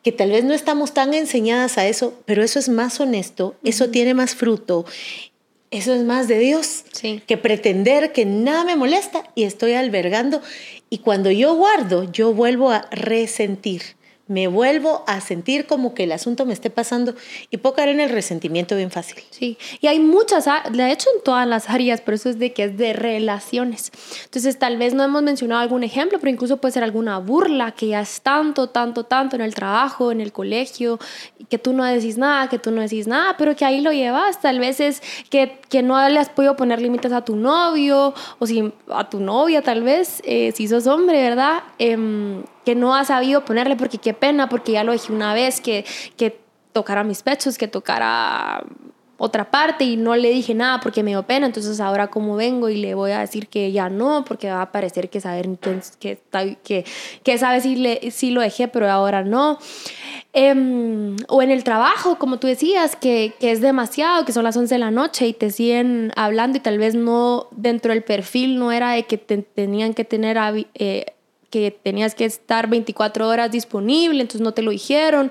que 0.03 0.13
tal 0.13 0.31
vez 0.31 0.45
no 0.45 0.55
estamos 0.55 0.95
tan 0.95 1.15
enseñadas 1.15 1.79
a 1.79 1.87
eso, 1.87 2.15
pero 2.25 2.43
eso 2.43 2.59
es 2.59 2.69
más 2.69 3.01
honesto, 3.01 3.55
eso 3.63 3.91
tiene 3.91 4.15
más 4.15 4.35
fruto. 4.35 4.85
Eso 5.71 5.95
es 5.95 6.03
más 6.03 6.29
de 6.29 6.39
Dios 6.39 6.85
que 7.27 7.39
pretender 7.39 8.13
que 8.13 8.27
nada 8.27 8.63
me 8.63 8.77
molesta 8.77 9.25
y 9.35 9.45
estoy 9.45 9.73
albergando. 9.73 10.43
Y 10.91 10.99
cuando 10.99 11.31
yo 11.31 11.55
guardo, 11.55 12.13
yo 12.13 12.35
vuelvo 12.35 12.71
a 12.71 12.87
resentir 12.91 13.83
me 14.29 14.47
vuelvo 14.47 15.05
a 15.07 15.21
sentir 15.21 15.67
como 15.67 15.95
que 15.95 16.05
el 16.05 16.13
asunto 16.13 16.47
me 16.47 16.53
esté 16.53 16.71
pasando 16.71 17.15
y 17.51 17.57
puedo 17.59 17.75
caer 17.75 17.91
en 17.91 18.01
el 18.01 18.11
resentimiento 18.11 18.77
bien 18.77 18.91
fácil. 18.91 19.23
Sí, 19.31 19.59
y 19.81 19.89
hay 19.89 19.99
muchas, 19.99 20.47
de 20.71 20.93
hecho 20.93 21.09
en 21.17 21.23
todas 21.23 21.47
las 21.47 21.69
áreas, 21.69 22.01
pero 22.01 22.15
eso 22.15 22.31
es 22.31 22.39
de 22.39 22.53
que 22.53 22.65
es 22.65 22.77
de 22.77 22.93
relaciones. 22.93 23.91
Entonces 24.25 24.59
tal 24.59 24.77
vez 24.77 24.95
no 24.95 25.03
hemos 25.03 25.23
mencionado 25.23 25.61
algún 25.61 25.83
ejemplo, 25.83 26.19
pero 26.19 26.31
incluso 26.31 26.59
puede 26.59 26.73
ser 26.73 26.85
alguna 26.85 27.19
burla 27.19 27.73
que 27.73 27.89
ya 27.89 28.01
es 28.01 28.21
tanto, 28.23 28.69
tanto, 28.69 29.05
tanto 29.05 29.37
en 29.37 29.43
el 29.43 29.55
trabajo, 29.55 30.13
en 30.13 30.21
el 30.21 30.33
colegio, 30.33 30.99
que 31.49 31.59
tú 31.59 31.73
no 31.73 31.85
decís 31.85 32.17
nada, 32.17 32.49
que 32.49 32.59
tú 32.59 32.71
no 32.71 32.81
decís 32.81 33.07
nada, 33.07 33.37
pero 33.37 33.57
que 33.57 33.65
ahí 33.65 33.81
lo 33.81 33.93
llevas. 33.93 34.41
Tal 34.41 34.61
vez 34.61 34.81
es 34.81 35.03
que, 35.31 35.59
que 35.69 35.83
no 35.83 36.09
le 36.09 36.19
has 36.19 36.29
podido 36.29 36.57
poner 36.57 36.81
límites 36.81 37.13
a 37.13 37.25
tu 37.25 37.37
novio 37.37 38.15
o 38.39 38.47
si, 38.47 38.73
a 38.89 39.11
tu 39.11 39.21
novia 39.21 39.63
tal 39.63 39.83
vez, 39.83 40.23
eh, 40.25 40.53
si 40.55 40.69
sos 40.69 40.87
hombre, 40.87 41.21
¿verdad? 41.23 41.65
Eh, 41.79 42.43
que 42.65 42.75
no 42.75 42.95
ha 42.95 43.05
sabido 43.05 43.45
ponerle 43.45 43.77
porque 43.77 43.99
qué 43.99 44.15
pena, 44.15 44.49
porque 44.49 44.73
ya 44.73 44.85
lo 44.85 44.93
dije 44.93 45.13
una 45.13 45.35
vez, 45.35 45.61
que, 45.61 45.85
que 46.17 46.41
tocara 46.73 47.05
mis 47.05 47.23
pechos, 47.23 47.59
que 47.59 47.69
tocara 47.69 48.65
otra 49.25 49.53
parte 49.53 49.85
y 49.85 49.97
no 49.97 50.17
le 50.17 50.31
dije 50.31 50.53
nada 50.53 50.81
porque 50.81 51.05
me 51.05 51.13
dio 51.13 51.23
pena, 51.23 51.47
entonces 51.47 51.79
ahora 51.79 52.09
como 52.09 52.35
vengo 52.35 52.69
y 52.69 52.79
le 52.79 52.95
voy 52.95 53.13
a 53.13 53.21
decir 53.21 53.47
que 53.47 53.71
ya 53.71 53.89
no, 53.89 54.25
porque 54.25 54.51
va 54.51 54.63
a 54.63 54.73
parecer 54.73 55.11
que 55.11 55.21
saber 55.21 55.49
que, 56.01 56.19
que, 56.65 56.85
que 57.23 57.39
sabe 57.39 57.61
si, 57.61 57.77
le, 57.77 58.11
si 58.11 58.33
lo 58.33 58.41
dejé, 58.41 58.67
pero 58.67 58.91
ahora 58.91 59.23
no. 59.23 59.61
Em, 60.33 61.15
o 61.29 61.41
en 61.41 61.53
el 61.53 61.63
trabajo, 61.63 62.19
como 62.19 62.41
tú 62.41 62.49
decías, 62.49 62.97
que, 62.97 63.33
que, 63.39 63.53
es 63.53 63.61
demasiado, 63.61 64.25
que 64.25 64.33
son 64.33 64.43
las 64.43 64.57
11 64.57 64.75
de 64.75 64.79
la 64.81 64.91
noche 64.91 65.29
y 65.29 65.35
te 65.35 65.51
siguen 65.51 66.11
hablando 66.17 66.59
y 66.59 66.61
tal 66.61 66.79
vez 66.79 66.97
no 66.97 67.47
dentro 67.53 67.93
del 67.93 68.03
perfil 68.03 68.59
no 68.59 68.73
era 68.73 68.91
de 68.91 69.05
que 69.05 69.19
tenían 69.19 69.95
que 69.95 70.05
tener... 70.05 70.37
Eh, 70.75 71.07
que 71.53 71.71
tenías 71.71 72.17
que 72.17 72.25
estar 72.25 72.67
24 72.69 73.29
horas 73.29 73.53
disponible, 73.53 74.23
entonces 74.23 74.41
no 74.41 74.53
te 74.53 74.63
lo 74.63 74.71
dijeron. 74.73 75.31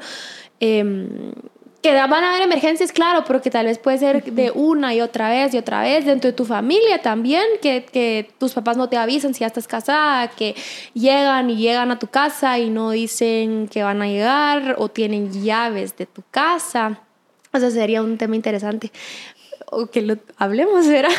Eh, 0.60 1.34
que 1.82 1.94
van 1.94 2.24
a 2.24 2.30
haber 2.30 2.44
emergencias, 2.44 2.92
claro, 2.92 3.24
pero 3.26 3.42
que 3.42 3.50
tal 3.50 3.66
vez 3.66 3.80
puede 3.80 3.98
ser 3.98 4.24
de 4.24 4.52
una 4.52 4.94
y 4.94 5.02
otra 5.02 5.30
vez 5.30 5.54
y 5.56 5.58
otra 5.58 5.82
vez 5.82 6.06
dentro 6.06 6.30
de 6.30 6.34
tu 6.34 6.46
familia 6.46 7.02
también, 7.02 7.44
que, 7.60 7.86
que, 7.86 8.30
tus 8.38 8.54
papás 8.54 8.78
no 8.78 8.88
te 8.88 8.98
avisan 8.98 9.34
si 9.34 9.40
ya 9.40 9.48
estás 9.48 9.68
casada, 9.68 10.28
que 10.28 10.56
llegan 10.94 11.50
y 11.50 11.58
llegan 11.58 11.90
a 11.90 11.98
tu 11.98 12.06
casa 12.06 12.60
y 12.60 12.70
no 12.70 12.92
dicen 12.92 13.68
que 13.68 13.82
van 13.82 14.02
a 14.04 14.08
llegar 14.08 14.76
o 14.78 14.90
tienen 14.90 15.32
llaves 15.44 15.98
de 15.98 16.06
tu 16.06 16.22
casa. 16.30 17.02
O 17.52 17.60
sea, 17.60 17.72
sería 17.72 18.04
un 18.04 18.18
tema 18.20 18.36
interesante 18.36 18.92
o 19.72 19.88
que 19.88 20.04
lo 20.04 20.18
hablemos, 20.38 20.88
¿verdad? 20.88 21.10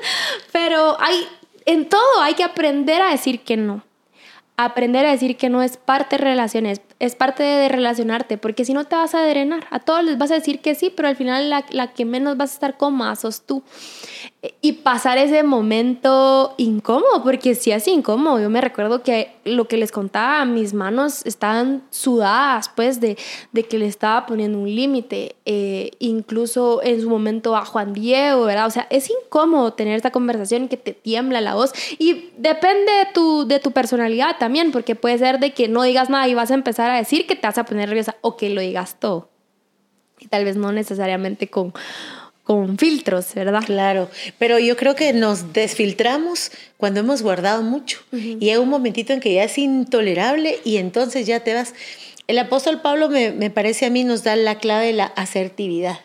pero 0.52 0.96
hay, 1.00 1.28
en 1.64 1.88
todo 1.88 2.22
hay 2.22 2.34
que 2.34 2.42
aprender 2.42 3.00
a 3.00 3.12
decir 3.12 3.40
que 3.40 3.56
no 3.56 3.84
aprender 4.58 5.06
a 5.06 5.12
decir 5.12 5.36
que 5.36 5.48
no 5.48 5.62
es 5.62 5.76
parte 5.76 6.16
de 6.16 6.24
relaciones, 6.24 6.80
es 6.98 7.14
parte 7.14 7.44
de 7.44 7.68
relacionarte, 7.68 8.38
porque 8.38 8.64
si 8.64 8.74
no 8.74 8.84
te 8.84 8.96
vas 8.96 9.14
a 9.14 9.24
drenar. 9.24 9.68
A 9.70 9.78
todos 9.78 10.02
les 10.02 10.18
vas 10.18 10.32
a 10.32 10.34
decir 10.34 10.60
que 10.60 10.74
sí, 10.74 10.92
pero 10.94 11.08
al 11.08 11.14
final 11.14 11.48
la, 11.48 11.64
la 11.70 11.92
que 11.92 12.04
menos 12.04 12.36
vas 12.36 12.50
a 12.50 12.54
estar 12.54 12.76
cómoda 12.76 13.14
sos 13.14 13.42
tú. 13.42 13.62
Y 14.60 14.72
pasar 14.72 15.18
ese 15.18 15.42
momento 15.42 16.54
incómodo, 16.58 17.24
porque 17.24 17.56
sí 17.56 17.72
es 17.72 17.88
incómodo. 17.88 18.38
Yo 18.38 18.48
me 18.50 18.60
recuerdo 18.60 19.02
que 19.02 19.32
lo 19.44 19.66
que 19.66 19.76
les 19.76 19.90
contaba, 19.90 20.44
mis 20.44 20.74
manos 20.74 21.26
estaban 21.26 21.82
sudadas, 21.90 22.68
pues, 22.68 23.00
de, 23.00 23.18
de 23.50 23.64
que 23.64 23.78
le 23.78 23.86
estaba 23.86 24.26
poniendo 24.26 24.60
un 24.60 24.72
límite. 24.72 25.34
Eh, 25.44 25.90
incluso 25.98 26.80
en 26.84 27.00
su 27.00 27.10
momento 27.10 27.56
a 27.56 27.64
Juan 27.64 27.92
Diego, 27.92 28.44
¿verdad? 28.44 28.66
O 28.66 28.70
sea, 28.70 28.86
es 28.90 29.10
incómodo 29.10 29.72
tener 29.72 29.96
esta 29.96 30.12
conversación 30.12 30.68
que 30.68 30.76
te 30.76 30.92
tiembla 30.92 31.40
la 31.40 31.56
voz. 31.56 31.72
Y 31.98 32.30
depende 32.36 32.92
de 32.92 33.06
tu, 33.12 33.44
de 33.44 33.58
tu 33.58 33.72
personalidad 33.72 34.36
también, 34.38 34.70
porque 34.70 34.94
puede 34.94 35.18
ser 35.18 35.40
de 35.40 35.52
que 35.52 35.66
no 35.66 35.82
digas 35.82 36.10
nada 36.10 36.28
y 36.28 36.34
vas 36.34 36.52
a 36.52 36.54
empezar 36.54 36.92
a 36.92 36.96
decir 36.96 37.26
que 37.26 37.34
te 37.34 37.48
vas 37.48 37.58
a 37.58 37.64
poner 37.64 37.88
nerviosa 37.88 38.14
o 38.20 38.36
que 38.36 38.50
lo 38.50 38.60
digas 38.60 39.00
todo. 39.00 39.30
Y 40.20 40.28
tal 40.28 40.44
vez 40.44 40.56
no 40.56 40.70
necesariamente 40.70 41.48
con 41.48 41.72
con 42.48 42.78
filtros, 42.78 43.34
¿verdad? 43.34 43.62
Claro, 43.62 44.08
pero 44.38 44.58
yo 44.58 44.74
creo 44.74 44.94
que 44.94 45.12
nos 45.12 45.52
desfiltramos 45.52 46.50
cuando 46.78 47.00
hemos 47.00 47.20
guardado 47.20 47.60
mucho 47.60 48.00
y 48.10 48.48
hay 48.48 48.56
un 48.56 48.70
momentito 48.70 49.12
en 49.12 49.20
que 49.20 49.34
ya 49.34 49.44
es 49.44 49.58
intolerable 49.58 50.58
y 50.64 50.78
entonces 50.78 51.26
ya 51.26 51.40
te 51.40 51.52
vas. 51.52 51.74
El 52.26 52.38
apóstol 52.38 52.80
Pablo 52.80 53.10
me, 53.10 53.32
me 53.32 53.50
parece 53.50 53.84
a 53.84 53.90
mí 53.90 54.02
nos 54.02 54.24
da 54.24 54.34
la 54.34 54.56
clave 54.56 54.86
de 54.86 54.92
la 54.94 55.04
asertividad, 55.04 56.00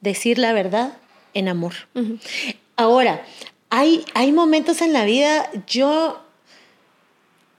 decir 0.00 0.38
la 0.38 0.52
verdad 0.52 0.92
en 1.34 1.48
amor. 1.48 1.74
Ahora, 2.76 3.24
hay, 3.68 4.04
hay 4.14 4.30
momentos 4.30 4.82
en 4.82 4.92
la 4.92 5.04
vida, 5.04 5.50
yo, 5.66 6.20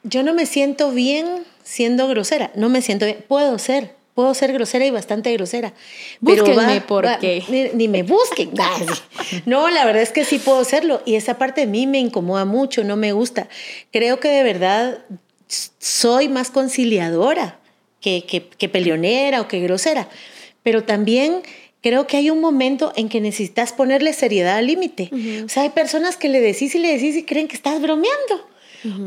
yo 0.03 0.23
no 0.23 0.33
me 0.33 0.45
siento 0.45 0.91
bien 0.91 1.43
siendo 1.63 2.07
grosera, 2.07 2.49
no 2.55 2.69
me 2.69 2.81
siento 2.81 3.03
bien, 3.03 3.25
puedo 3.27 3.59
ser, 3.59 3.93
puedo 4.21 4.35
ser 4.35 4.53
grosera 4.53 4.85
y 4.85 4.91
bastante 4.91 5.33
grosera. 5.33 5.73
Búsquenme 6.19 6.81
porque... 6.81 7.43
Ni, 7.73 7.87
me 7.87 8.03
busquen. 8.03 8.51
no, 9.47 9.71
la 9.71 9.83
verdad 9.83 10.03
es 10.03 10.11
que 10.11 10.25
sí 10.25 10.37
puedo 10.37 10.63
serlo. 10.63 11.01
Y 11.07 11.15
esa 11.15 11.39
parte 11.39 11.61
de 11.61 11.67
mí 11.67 11.87
me 11.87 11.97
incomoda 11.97 12.45
mucho, 12.45 12.83
no 12.83 12.97
me 12.97 13.13
gusta. 13.13 13.49
Creo 13.91 14.19
que 14.19 14.27
de 14.27 14.43
verdad 14.43 14.99
soy 15.79 16.29
más 16.29 16.51
conciliadora 16.51 17.59
que, 17.99 18.23
que, 18.27 18.69
peleonera 18.69 19.41
o 19.41 19.47
que 19.47 19.59
grosera. 19.59 20.07
Pero 20.61 20.83
también 20.83 21.41
creo 21.81 22.05
que 22.05 22.17
hay 22.17 22.29
un 22.29 22.41
momento 22.41 22.93
en 22.95 23.09
que 23.09 23.21
necesitas 23.21 23.73
ponerle 23.73 24.13
seriedad 24.13 24.57
al 24.57 24.67
límite. 24.67 25.09
O 25.43 25.49
sea, 25.49 25.63
hay 25.63 25.69
personas 25.69 26.15
que 26.15 26.29
le 26.29 26.41
decís 26.41 26.75
y 26.75 26.77
le 26.77 26.93
decís 26.93 27.15
y 27.15 27.23
creen 27.23 27.47
que 27.47 27.55
estás 27.55 27.81
bromeando. 27.81 28.51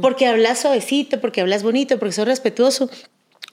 Porque 0.03 0.27
hablas 0.27 0.59
suavecito, 0.59 1.21
porque 1.21 1.41
hablas 1.41 1.63
bonito, 1.63 2.01
porque 2.01 2.15
sos 2.15 2.27
respetuoso 2.27 2.91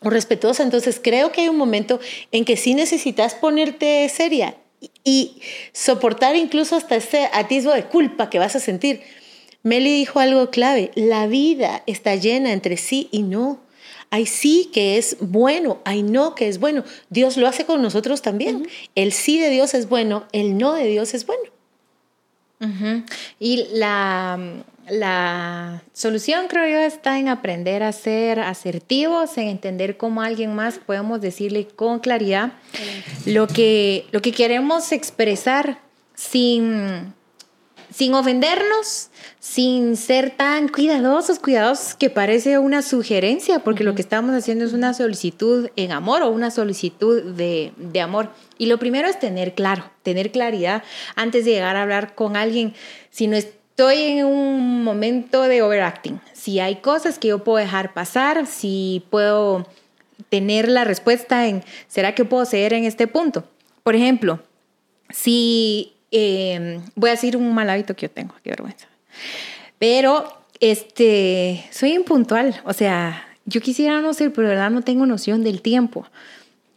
o 0.01 0.09
respetuosa. 0.09 0.63
Entonces 0.63 0.99
creo 1.01 1.31
que 1.31 1.41
hay 1.41 1.49
un 1.49 1.57
momento 1.57 1.99
en 2.31 2.45
que 2.45 2.57
sí 2.57 2.73
necesitas 2.73 3.35
ponerte 3.35 4.07
seria 4.09 4.55
y 5.03 5.41
soportar 5.73 6.35
incluso 6.35 6.75
hasta 6.75 6.95
ese 6.95 7.29
atisbo 7.33 7.71
de 7.71 7.85
culpa 7.85 8.29
que 8.29 8.39
vas 8.39 8.55
a 8.55 8.59
sentir. 8.59 9.01
Meli 9.63 9.93
dijo 9.93 10.19
algo 10.19 10.49
clave, 10.49 10.91
la 10.95 11.27
vida 11.27 11.83
está 11.85 12.15
llena 12.15 12.51
entre 12.51 12.77
sí 12.77 13.09
y 13.11 13.21
no. 13.21 13.61
Hay 14.09 14.25
sí 14.25 14.69
que 14.73 14.97
es 14.97 15.17
bueno, 15.21 15.79
hay 15.85 16.03
no 16.03 16.35
que 16.35 16.47
es 16.47 16.59
bueno. 16.59 16.83
Dios 17.09 17.37
lo 17.37 17.47
hace 17.47 17.65
con 17.65 17.81
nosotros 17.81 18.21
también. 18.21 18.67
El 18.95 19.13
sí 19.13 19.39
de 19.39 19.49
Dios 19.49 19.73
es 19.73 19.87
bueno, 19.87 20.25
el 20.33 20.57
no 20.57 20.73
de 20.73 20.87
Dios 20.87 21.13
es 21.13 21.25
bueno. 21.25 21.43
Y 23.39 23.65
la, 23.73 24.37
la 24.89 25.83
solución, 25.93 26.47
creo 26.47 26.67
yo, 26.67 26.79
está 26.79 27.17
en 27.17 27.27
aprender 27.27 27.81
a 27.83 27.91
ser 27.91 28.39
asertivos, 28.39 29.37
en 29.37 29.47
entender 29.47 29.97
cómo 29.97 30.21
alguien 30.21 30.53
más 30.53 30.79
podemos 30.79 31.21
decirle 31.21 31.67
con 31.67 31.99
claridad 31.99 32.53
lo 33.25 33.47
que, 33.47 34.05
lo 34.11 34.21
que 34.21 34.31
queremos 34.31 34.91
expresar 34.91 35.79
sin, 36.13 37.13
sin 37.91 38.13
ofendernos, 38.13 39.09
sin 39.39 39.97
ser 39.97 40.31
tan 40.31 40.69
cuidadosos, 40.69 41.39
cuidadosos, 41.39 41.95
que 41.95 42.09
parece 42.09 42.57
una 42.57 42.81
sugerencia, 42.81 43.59
porque 43.59 43.83
lo 43.83 43.95
que 43.95 44.01
estamos 44.01 44.33
haciendo 44.33 44.65
es 44.65 44.73
una 44.73 44.93
solicitud 44.93 45.69
en 45.75 45.91
amor 45.91 46.23
o 46.23 46.29
una 46.29 46.51
solicitud 46.51 47.21
de, 47.21 47.73
de 47.75 48.01
amor. 48.01 48.29
Y 48.57 48.67
lo 48.67 48.79
primero 48.79 49.07
es 49.07 49.19
tener 49.19 49.53
claro, 49.53 49.91
tener 50.03 50.31
claridad 50.31 50.83
antes 51.15 51.45
de 51.45 51.51
llegar 51.51 51.75
a 51.75 51.83
hablar 51.83 52.15
con 52.15 52.37
alguien. 52.37 52.73
Si 53.09 53.27
no 53.27 53.35
estoy 53.35 53.97
en 53.97 54.25
un 54.25 54.83
momento 54.83 55.43
de 55.43 55.61
overacting, 55.61 56.21
si 56.33 56.59
hay 56.59 56.77
cosas 56.77 57.19
que 57.19 57.29
yo 57.29 57.43
puedo 57.43 57.57
dejar 57.57 57.93
pasar, 57.93 58.47
si 58.47 59.03
puedo 59.09 59.67
tener 60.29 60.69
la 60.69 60.85
respuesta 60.85 61.47
en, 61.47 61.63
¿será 61.87 62.15
que 62.15 62.25
puedo 62.25 62.45
ceder 62.45 62.73
en 62.73 62.85
este 62.85 63.07
punto? 63.07 63.43
Por 63.83 63.95
ejemplo, 63.95 64.39
si 65.09 65.90
em, 66.11 66.81
voy 66.95 67.09
a 67.09 67.13
decir 67.13 67.35
un 67.35 67.53
mal 67.53 67.69
hábito 67.69 67.95
que 67.95 68.07
yo 68.07 68.11
tengo, 68.11 68.35
qué 68.43 68.51
vergüenza. 68.51 68.87
Pero 69.79 70.25
este, 70.59 71.65
soy 71.71 71.93
impuntual, 71.93 72.61
o 72.65 72.73
sea, 72.73 73.25
yo 73.45 73.61
quisiera 73.61 74.01
no 74.01 74.13
ser, 74.13 74.31
pero 74.31 74.47
de 74.47 74.55
verdad 74.55 74.69
no 74.69 74.81
tengo 74.81 75.05
noción 75.05 75.43
del 75.43 75.61
tiempo. 75.61 76.05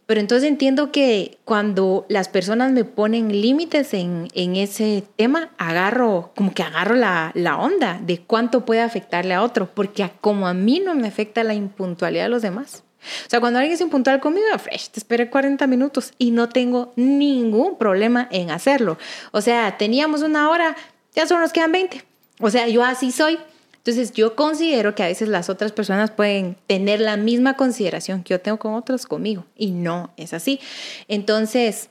Pero 0.07 0.21
entonces 0.21 0.49
entiendo 0.49 0.93
que 0.93 1.39
cuando 1.45 2.05
las 2.11 2.29
personas 2.29 2.73
me 2.73 2.85
ponen 2.85 3.41
límites 3.41 3.95
en, 3.95 4.29
en, 4.35 4.57
ese 4.57 5.03
tema, 5.17 5.51
agarro, 5.57 6.33
como 6.37 6.53
que 6.53 6.63
agarro 6.63 6.95
la, 6.95 7.33
la, 7.35 7.59
onda 7.59 7.99
de 8.05 8.19
cuánto 8.19 8.67
puede 8.67 8.83
afectarle 8.83 9.33
a 9.33 9.43
otro, 9.43 9.71
porque 9.75 10.11
como 10.21 10.47
a 10.47 10.53
mí 10.53 10.81
no 10.85 10.95
me 10.95 11.09
afecta 11.09 11.43
la 11.43 11.55
impuntualidad 11.55 12.25
de 12.25 12.29
los 12.29 12.43
demás. 12.43 12.85
O 13.27 13.31
sea, 13.31 13.41
cuando 13.41 13.59
alguien 13.59 13.75
es 13.75 13.81
impuntual 13.81 14.21
conmigo, 14.21 14.47
fresh, 14.59 14.91
te 14.91 15.01
esperé 15.01 15.31
40 15.31 15.67
minutos 15.67 16.13
y 16.19 16.31
no 16.31 16.49
tengo 16.49 16.93
ningún 16.97 17.77
problema 17.77 18.29
en 18.31 18.51
hacerlo. 18.51 18.99
O 19.33 19.41
sea, 19.41 19.77
teníamos 19.77 20.23
una 20.23 20.51
hora, 20.51 20.77
ya 21.15 21.27
solo 21.27 21.41
nos 21.41 21.53
quedan 21.53 21.73
20. 21.73 22.05
O 22.41 22.51
sea, 22.51 22.69
yo 22.69 22.85
así 22.85 23.13
soy. 23.13 23.39
Entonces 23.77 24.13
yo 24.13 24.35
considero 24.35 24.95
que 24.95 25.03
a 25.03 25.09
veces 25.09 25.29
las 25.29 25.51
otras 25.51 25.73
personas 25.73 26.11
pueden 26.11 26.57
tener 26.67 27.01
la 27.01 27.19
misma 27.19 27.55
consideración 27.55 28.23
que 28.23 28.33
yo 28.33 28.41
tengo 28.41 28.59
con 28.59 28.73
otros 28.73 29.05
conmigo 29.05 29.45
y 29.57 29.73
no 29.73 30.11
es 30.17 30.33
así. 30.33 30.59
Entonces, 31.07 31.91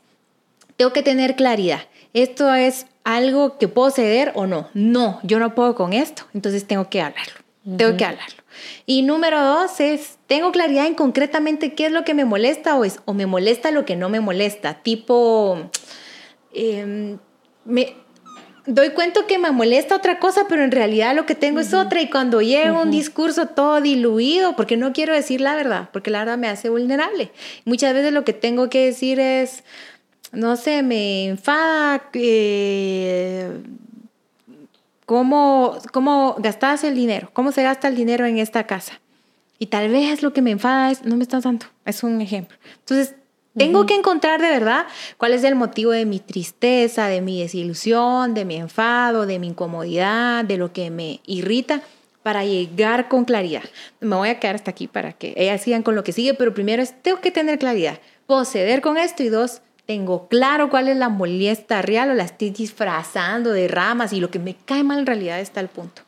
tengo 0.75 0.91
que 0.91 1.03
tener 1.03 1.35
claridad. 1.35 1.81
¿Esto 2.13 2.51
es 2.53 2.87
algo 3.03 3.59
que 3.59 3.67
puedo 3.67 3.91
ceder 3.91 4.31
o 4.33 4.47
no? 4.47 4.69
No, 4.73 5.19
yo 5.21 5.37
no 5.37 5.53
puedo 5.53 5.75
con 5.75 5.93
esto, 5.93 6.23
entonces 6.33 6.65
tengo 6.65 6.89
que 6.89 6.99
hablarlo. 6.99 7.33
Tengo 7.77 7.95
que 7.95 8.05
hablarlo. 8.05 8.42
Y 8.85 9.01
número 9.01 9.43
dos 9.43 9.79
es, 9.79 10.17
tengo 10.27 10.51
claridad 10.51 10.87
en 10.87 10.95
concretamente 10.95 11.73
qué 11.73 11.87
es 11.87 11.91
lo 11.91 12.03
que 12.03 12.13
me 12.13 12.25
molesta 12.25 12.75
o, 12.75 12.85
es, 12.85 12.99
o 13.05 13.13
me 13.13 13.25
molesta 13.25 13.71
lo 13.71 13.85
que 13.85 13.95
no 13.95 14.09
me 14.09 14.19
molesta. 14.19 14.81
Tipo, 14.81 15.69
eh, 16.53 17.17
me, 17.65 17.95
doy 18.65 18.91
cuenta 18.91 19.21
que 19.27 19.37
me 19.37 19.51
molesta 19.51 19.95
otra 19.95 20.19
cosa, 20.19 20.45
pero 20.47 20.63
en 20.63 20.71
realidad 20.71 21.15
lo 21.15 21.25
que 21.25 21.35
tengo 21.35 21.59
es 21.59 21.73
otra. 21.73 22.01
Y 22.01 22.09
cuando 22.09 22.41
llega 22.41 22.81
un 22.81 22.91
discurso 22.91 23.47
todo 23.47 23.81
diluido, 23.81 24.55
porque 24.55 24.77
no 24.77 24.93
quiero 24.93 25.13
decir 25.13 25.41
la 25.41 25.55
verdad, 25.55 25.89
porque 25.91 26.11
la 26.11 26.19
verdad 26.19 26.37
me 26.37 26.47
hace 26.47 26.69
vulnerable. 26.69 27.31
Muchas 27.65 27.93
veces 27.93 28.13
lo 28.13 28.23
que 28.23 28.33
tengo 28.33 28.69
que 28.69 28.85
decir 28.85 29.19
es, 29.19 29.63
no 30.31 30.55
sé, 30.55 30.83
me 30.83 31.25
enfada. 31.25 32.09
Eh, 32.13 33.49
¿Cómo, 35.05 35.77
¿Cómo 35.91 36.35
gastas 36.39 36.83
el 36.83 36.95
dinero? 36.95 37.29
¿Cómo 37.33 37.51
se 37.51 37.63
gasta 37.63 37.87
el 37.87 37.95
dinero 37.95 38.25
en 38.25 38.37
esta 38.37 38.65
casa? 38.65 38.99
Y 39.59 39.67
tal 39.67 39.89
vez 39.89 40.23
lo 40.23 40.33
que 40.33 40.41
me 40.41 40.51
enfada 40.51 40.91
es, 40.91 41.03
no 41.05 41.15
me 41.15 41.23
estás 41.23 41.43
dando. 41.43 41.65
Es 41.85 42.03
un 42.03 42.21
ejemplo. 42.21 42.57
Entonces, 42.79 43.15
tengo 43.55 43.85
que 43.85 43.93
encontrar 43.93 44.41
de 44.41 44.49
verdad 44.49 44.87
cuál 45.17 45.33
es 45.33 45.43
el 45.43 45.53
motivo 45.53 45.91
de 45.91 46.05
mi 46.05 46.19
tristeza, 46.19 47.07
de 47.07 47.21
mi 47.21 47.41
desilusión, 47.41 48.33
de 48.33 48.45
mi 48.45 48.55
enfado, 48.55 49.27
de 49.27 49.37
mi 49.37 49.47
incomodidad, 49.47 50.43
de 50.43 50.57
lo 50.57 50.73
que 50.73 50.89
me 50.89 51.19
irrita 51.25 51.81
para 52.23 52.45
llegar 52.45 53.09
con 53.09 53.25
claridad. 53.25 53.63
Me 53.99 54.15
voy 54.15 54.29
a 54.29 54.39
quedar 54.39 54.55
hasta 54.55 54.71
aquí 54.71 54.87
para 54.87 55.13
que 55.13 55.33
ellas 55.37 55.61
sigan 55.61 55.83
con 55.83 55.93
lo 55.93 56.03
que 56.03 56.13
sigue, 56.13 56.33
pero 56.33 56.53
primero 56.53 56.81
es, 56.81 56.99
tengo 57.03 57.21
que 57.21 57.31
tener 57.31 57.59
claridad. 57.59 57.99
Puedo 58.25 58.43
ceder 58.45 58.81
con 58.81 58.97
esto 58.97 59.21
y 59.21 59.29
dos, 59.29 59.61
tengo 59.85 60.27
claro 60.27 60.69
cuál 60.69 60.87
es 60.87 60.97
la 60.97 61.09
molestia 61.09 61.81
real 61.81 62.11
o 62.11 62.13
la 62.13 62.23
estoy 62.23 62.51
disfrazando 62.51 63.51
de 63.51 63.67
ramas 63.67 64.13
y 64.13 64.19
lo 64.19 64.31
que 64.31 64.39
me 64.39 64.55
cae 64.55 64.83
mal 64.83 64.99
en 64.99 65.05
realidad 65.05 65.39
está 65.39 65.59
al 65.59 65.69
punto. 65.69 66.01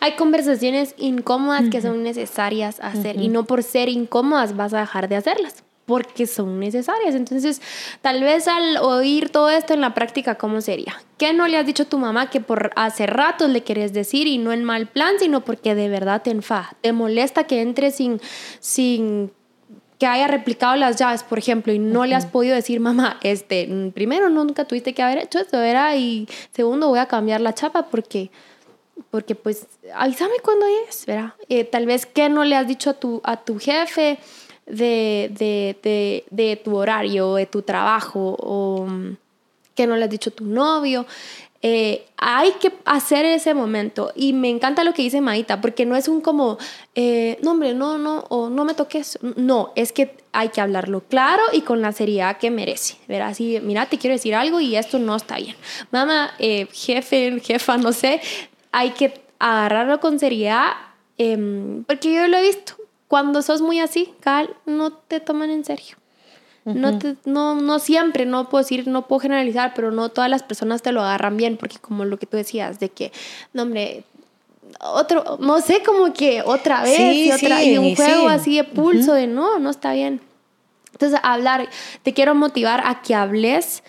Hay 0.00 0.16
conversaciones 0.16 0.94
incómodas 0.96 1.64
que 1.70 1.82
son 1.82 2.02
necesarias 2.02 2.80
hacer 2.80 3.20
y 3.20 3.28
no 3.28 3.44
por 3.44 3.62
ser 3.62 3.88
incómodas 3.88 4.56
vas 4.56 4.72
a 4.72 4.80
dejar 4.80 5.08
de 5.08 5.16
hacerlas 5.16 5.62
porque 5.84 6.26
son 6.26 6.58
necesarias. 6.58 7.14
Entonces, 7.14 7.60
tal 8.00 8.22
vez 8.22 8.48
al 8.48 8.78
oír 8.78 9.30
todo 9.30 9.50
esto 9.50 9.74
en 9.74 9.80
la 9.80 9.94
práctica, 9.94 10.36
¿cómo 10.36 10.60
sería? 10.60 10.94
¿Qué 11.18 11.32
no 11.32 11.46
le 11.46 11.58
has 11.58 11.66
dicho 11.66 11.82
a 11.82 11.86
tu 11.86 11.98
mamá 11.98 12.30
que 12.30 12.40
por 12.40 12.70
hace 12.76 13.06
rato 13.06 13.46
le 13.48 13.62
quieres 13.62 13.92
decir 13.92 14.26
y 14.26 14.38
no 14.38 14.52
en 14.52 14.64
mal 14.64 14.86
plan, 14.86 15.16
sino 15.18 15.44
porque 15.44 15.74
de 15.74 15.88
verdad 15.88 16.22
te 16.22 16.30
enfada? 16.30 16.74
¿Te 16.80 16.92
molesta 16.92 17.44
que 17.44 17.60
entre 17.60 17.90
sin, 17.90 18.20
sin 18.60 19.32
que 20.04 20.08
haya 20.08 20.26
replicado 20.26 20.76
las 20.76 20.96
llaves, 20.96 21.22
por 21.22 21.38
ejemplo, 21.38 21.72
y 21.72 21.78
no 21.78 22.04
le 22.04 22.14
has 22.14 22.26
podido 22.26 22.54
decir, 22.54 22.78
mamá, 22.78 23.18
este, 23.22 23.90
primero, 23.94 24.28
nunca 24.28 24.66
tuviste 24.66 24.92
que 24.92 25.02
haber 25.02 25.16
hecho 25.16 25.38
eso, 25.38 25.62
era, 25.62 25.96
y 25.96 26.28
segundo, 26.52 26.88
voy 26.88 26.98
a 26.98 27.06
cambiar 27.06 27.40
la 27.40 27.54
chapa 27.54 27.86
porque 27.86 28.30
porque 29.10 29.34
pues 29.34 29.66
avísame 29.94 30.34
cuando 30.42 30.66
es, 30.86 31.06
¿verdad? 31.06 31.32
Eh, 31.48 31.64
tal 31.64 31.86
vez 31.86 32.04
que 32.04 32.28
no 32.28 32.44
le 32.44 32.54
has 32.54 32.68
dicho 32.68 32.90
a 32.90 32.92
tu, 32.92 33.22
a 33.24 33.38
tu 33.38 33.58
jefe, 33.58 34.18
de, 34.66 35.30
de, 35.32 35.78
de, 35.82 36.24
de 36.30 36.56
tu 36.56 36.76
horario, 36.76 37.36
de 37.36 37.46
tu 37.46 37.62
trabajo, 37.62 38.36
o 38.38 38.84
mm, 38.86 39.16
que 39.74 39.86
no 39.86 39.96
le 39.96 40.04
has 40.04 40.10
dicho 40.10 40.28
a 40.28 40.34
tu 40.34 40.44
novio. 40.44 41.06
Eh, 41.66 42.04
hay 42.18 42.52
que 42.60 42.74
hacer 42.84 43.24
ese 43.24 43.54
momento. 43.54 44.12
Y 44.14 44.34
me 44.34 44.50
encanta 44.50 44.84
lo 44.84 44.92
que 44.92 45.00
dice 45.00 45.22
Maita 45.22 45.62
porque 45.62 45.86
no 45.86 45.96
es 45.96 46.08
un 46.08 46.20
como 46.20 46.58
eh, 46.94 47.38
no 47.40 47.52
hombre 47.52 47.72
no 47.72 47.96
no 47.96 48.26
o 48.28 48.50
no 48.50 48.66
me 48.66 48.74
toques 48.74 49.18
no 49.22 49.72
es 49.74 49.90
que 49.90 50.14
hay 50.32 50.50
que 50.50 50.60
hablarlo 50.60 51.00
claro 51.08 51.42
y 51.54 51.62
con 51.62 51.80
la 51.80 51.92
seriedad 51.92 52.36
que 52.36 52.50
merece. 52.50 52.98
Ver 53.08 53.22
así 53.22 53.60
mira 53.62 53.86
te 53.86 53.96
quiero 53.96 54.14
decir 54.14 54.34
algo 54.34 54.60
y 54.60 54.76
esto 54.76 54.98
no 54.98 55.16
está 55.16 55.38
bien 55.38 55.56
mamá 55.90 56.34
eh, 56.38 56.68
jefe 56.70 57.40
jefa 57.40 57.78
no 57.78 57.92
sé 57.92 58.20
hay 58.70 58.90
que 58.90 59.22
agarrarlo 59.38 60.00
con 60.00 60.18
seriedad 60.18 60.72
em, 61.16 61.82
porque 61.84 62.12
yo 62.12 62.28
lo 62.28 62.36
he 62.36 62.42
visto. 62.42 62.74
Cuando 63.08 63.40
sos 63.40 63.62
muy 63.62 63.80
así, 63.80 64.12
Cal, 64.20 64.54
no 64.66 64.92
te 64.92 65.20
toman 65.20 65.48
en 65.48 65.64
serio. 65.64 65.96
No, 66.64 66.98
te, 66.98 67.16
no, 67.24 67.54
no 67.60 67.78
siempre, 67.78 68.24
no 68.24 68.48
puedo 68.48 68.64
decir, 68.64 68.88
no 68.88 69.06
puedo 69.06 69.20
generalizar, 69.20 69.72
pero 69.74 69.90
no 69.90 70.08
todas 70.08 70.30
las 70.30 70.42
personas 70.42 70.82
te 70.82 70.92
lo 70.92 71.02
agarran 71.02 71.36
bien, 71.36 71.56
porque 71.56 71.78
como 71.78 72.04
lo 72.04 72.18
que 72.18 72.26
tú 72.26 72.36
decías, 72.36 72.80
de 72.80 72.88
que, 72.88 73.12
no 73.52 73.62
hombre, 73.62 74.04
otro, 74.80 75.36
no 75.40 75.60
sé, 75.60 75.82
como 75.82 76.12
que 76.12 76.42
otra 76.42 76.82
vez 76.82 76.98
y, 76.98 77.32
otra, 77.32 77.62
y 77.62 77.76
un 77.76 77.94
juego 77.94 78.28
así 78.28 78.56
de 78.56 78.64
pulso 78.64 79.12
de 79.12 79.26
no, 79.26 79.58
no 79.58 79.70
está 79.70 79.92
bien. 79.92 80.20
Entonces, 80.92 81.20
hablar, 81.22 81.68
te 82.02 82.14
quiero 82.14 82.34
motivar 82.34 82.82
a 82.86 83.02
que 83.02 83.14
hables 83.14 83.82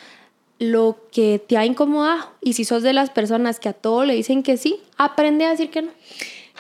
lo 0.59 0.97
que 1.11 1.41
te 1.45 1.57
ha 1.57 1.65
incomodado 1.65 2.31
y 2.41 2.53
si 2.53 2.65
sos 2.65 2.81
de 2.81 2.93
las 2.93 3.09
personas 3.09 3.59
que 3.59 3.69
a 3.69 3.73
todo 3.73 4.05
le 4.05 4.15
dicen 4.15 4.43
que 4.43 4.57
sí, 4.57 4.79
aprende 4.97 5.45
a 5.45 5.51
decir 5.51 5.69
que 5.69 5.83
no. 5.83 5.91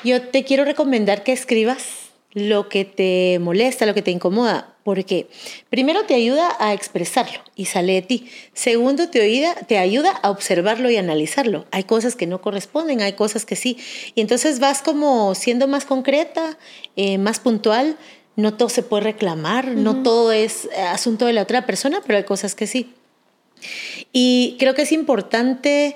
Yo 0.03 0.21
te 0.21 0.43
quiero 0.43 0.65
recomendar 0.65 1.23
que 1.23 1.31
escribas 1.31 2.04
lo 2.35 2.67
que 2.67 2.83
te 2.83 3.39
molesta, 3.39 3.85
lo 3.85 3.93
que 3.93 4.01
te 4.01 4.11
incomoda, 4.11 4.75
porque 4.83 5.29
primero 5.69 6.03
te 6.03 6.13
ayuda 6.13 6.55
a 6.59 6.73
expresarlo 6.73 7.39
y 7.55 7.65
sale 7.65 7.93
de 7.93 8.01
ti. 8.01 8.29
Segundo, 8.53 9.09
te, 9.09 9.21
oída, 9.21 9.55
te 9.55 9.77
ayuda 9.77 10.11
a 10.11 10.29
observarlo 10.29 10.89
y 10.89 10.97
analizarlo. 10.97 11.65
Hay 11.71 11.85
cosas 11.85 12.17
que 12.17 12.27
no 12.27 12.41
corresponden, 12.41 13.01
hay 13.01 13.13
cosas 13.13 13.45
que 13.45 13.55
sí. 13.55 13.77
Y 14.15 14.21
entonces 14.21 14.59
vas 14.59 14.81
como 14.81 15.33
siendo 15.33 15.69
más 15.69 15.85
concreta, 15.85 16.57
eh, 16.97 17.17
más 17.17 17.39
puntual. 17.39 17.97
No 18.35 18.53
todo 18.53 18.67
se 18.67 18.83
puede 18.83 19.03
reclamar, 19.03 19.69
no 19.69 20.03
todo 20.03 20.33
es 20.33 20.65
eh, 20.65 20.81
asunto 20.81 21.25
de 21.25 21.31
la 21.31 21.43
otra 21.43 21.65
persona, 21.65 22.01
pero 22.05 22.17
hay 22.17 22.25
cosas 22.25 22.53
que 22.53 22.67
sí. 22.67 22.93
Y 24.11 24.57
creo 24.59 24.75
que 24.75 24.81
es 24.81 24.91
importante 24.91 25.95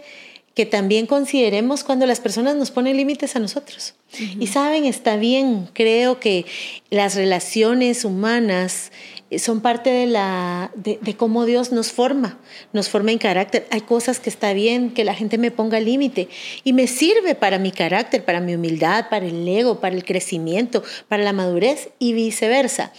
que 0.59 0.65
también 0.65 1.05
consideremos 1.05 1.85
cuando 1.85 2.05
las 2.05 2.19
personas 2.19 2.57
nos 2.57 2.69
ponen 2.69 2.97
límites 2.97 3.33
a 3.37 3.39
nosotros. 3.39 3.93
Y 4.41 4.47
saben, 4.47 4.83
está 4.83 5.15
bien, 5.15 5.69
creo 5.71 6.19
que 6.19 6.45
las 6.89 7.15
relaciones 7.15 8.03
humanas 8.03 8.91
eh, 9.29 9.39
son 9.39 9.61
parte 9.61 9.89
de, 9.89 10.05
la, 10.05 10.69
de, 10.75 11.15
cómo 11.15 11.45
Dios 11.45 11.71
nos 11.71 11.93
forma, 11.93 12.39
nos 12.73 12.89
forma 12.89 13.13
en 13.13 13.19
carácter. 13.19 13.67
Hay 13.71 13.79
cosas 13.79 14.19
que 14.19 14.29
está 14.29 14.51
bien 14.51 14.93
que 14.93 15.05
la 15.05 15.15
gente 15.15 15.37
me 15.37 15.49
ponga 15.49 15.79
límite 15.79 16.27
y 16.65 16.73
me 16.73 16.87
sirve 16.87 17.35
para 17.35 17.57
mi 17.57 17.71
carácter, 17.71 18.25
para 18.25 18.41
mi 18.41 18.53
humildad, 18.53 19.07
para 19.09 19.27
el 19.27 19.47
ego, 19.47 19.79
para 19.79 19.95
el 19.95 20.03
crecimiento, 20.03 20.83
para 21.07 21.23
la 21.23 21.31
madurez 21.31 21.87
y 21.99 22.11
viceversa. 22.11 22.91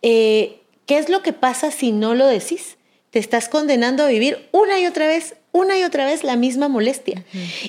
Eh, 0.00 0.62
¿Qué 0.86 0.96
es 0.96 1.10
lo 1.10 1.20
que 1.20 1.34
pasa 1.34 1.70
si 1.70 1.92
no 1.92 2.14
lo 2.14 2.26
decís? 2.26 2.78
Te 3.10 3.18
estás 3.18 3.50
condenando 3.50 4.02
a 4.02 4.08
vivir 4.08 4.48
una 4.52 4.80
y 4.80 4.86
otra 4.86 5.06
vez 5.06 5.34
una 5.56 5.78
y 5.78 5.84
otra 5.84 6.04
vez 6.04 6.24
la 6.24 6.36
misma 6.36 6.68
molestia 6.68 7.24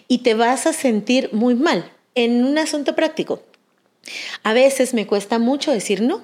y 0.08 0.20
te 0.20 0.34
vas 0.34 0.68
a 0.68 0.74
sentir 0.74 1.30
muy 1.32 1.56
mal. 1.56 1.92
En 2.16 2.44
un 2.44 2.58
asunto 2.58 2.96
práctico, 2.96 3.44
a 4.44 4.54
veces 4.54 4.94
me 4.94 5.06
cuesta 5.06 5.38
mucho 5.38 5.72
decir 5.72 6.02
no 6.02 6.24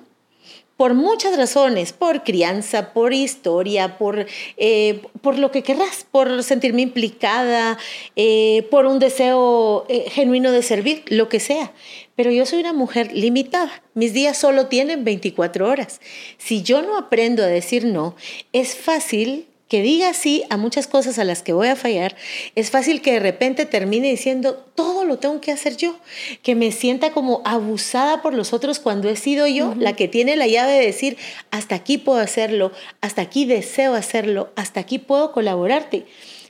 por 0.78 0.96
muchas 0.96 1.38
razones, 1.38 1.94
por 1.94 2.24
crianza, 2.24 2.94
por 2.94 3.14
historia, 3.14 3.98
por, 3.98 4.26
eh, 4.58 5.02
por 5.22 5.38
lo 5.38 5.52
que 5.52 5.62
querrás, 5.62 6.06
por 6.10 6.44
sentirme 6.44 6.82
implicada, 6.82 7.78
eh, 8.16 8.68
por 8.72 8.86
un 8.86 9.00
deseo 9.00 9.86
eh, 9.88 10.10
genuino 10.10 10.52
de 10.52 10.64
servir, 10.64 11.04
lo 11.08 11.30
que 11.30 11.40
sea. 11.40 11.72
Pero 12.16 12.32
yo 12.32 12.46
soy 12.46 12.60
una 12.60 12.74
mujer 12.74 13.12
limitada. 13.14 13.84
Mis 13.94 14.14
días 14.14 14.38
solo 14.38 14.68
tienen 14.68 15.04
24 15.04 15.70
horas. 15.70 16.02
Si 16.38 16.64
yo 16.64 16.82
no 16.82 16.98
aprendo 16.98 17.44
a 17.44 17.48
decir 17.48 17.86
no, 17.86 18.16
es 18.52 18.76
fácil 18.76 19.48
que 19.74 19.82
diga 19.82 20.14
sí 20.14 20.44
a 20.52 20.58
muchas 20.58 20.86
cosas 20.86 21.18
a 21.18 21.24
las 21.24 21.42
que 21.42 21.52
voy 21.52 21.68
a 21.68 21.76
fallar, 21.76 22.16
es 22.54 22.70
fácil 22.70 23.02
que 23.02 23.14
de 23.14 23.20
repente 23.20 23.66
termine 23.66 24.08
diciendo, 24.08 24.54
todo 24.76 25.04
lo 25.04 25.18
tengo 25.18 25.42
que 25.42 25.52
hacer 25.52 25.78
yo, 25.78 25.98
que 26.44 26.54
me 26.54 26.72
sienta 26.72 27.12
como 27.12 27.42
abusada 27.44 28.22
por 28.22 28.36
los 28.36 28.54
otros 28.54 28.78
cuando 28.78 29.10
he 29.10 29.16
sido 29.16 29.48
yo 29.48 29.74
la 29.76 29.96
que 29.96 30.08
tiene 30.08 30.36
la 30.36 30.46
llave 30.46 30.74
de 30.74 30.86
decir, 30.86 31.18
hasta 31.50 31.74
aquí 31.74 31.98
puedo 31.98 32.20
hacerlo, 32.20 32.72
hasta 33.02 33.24
aquí 33.24 33.46
deseo 33.46 33.96
hacerlo, 33.96 34.54
hasta 34.56 34.80
aquí 34.80 35.00
puedo 35.00 35.32
colaborarte. 35.32 36.06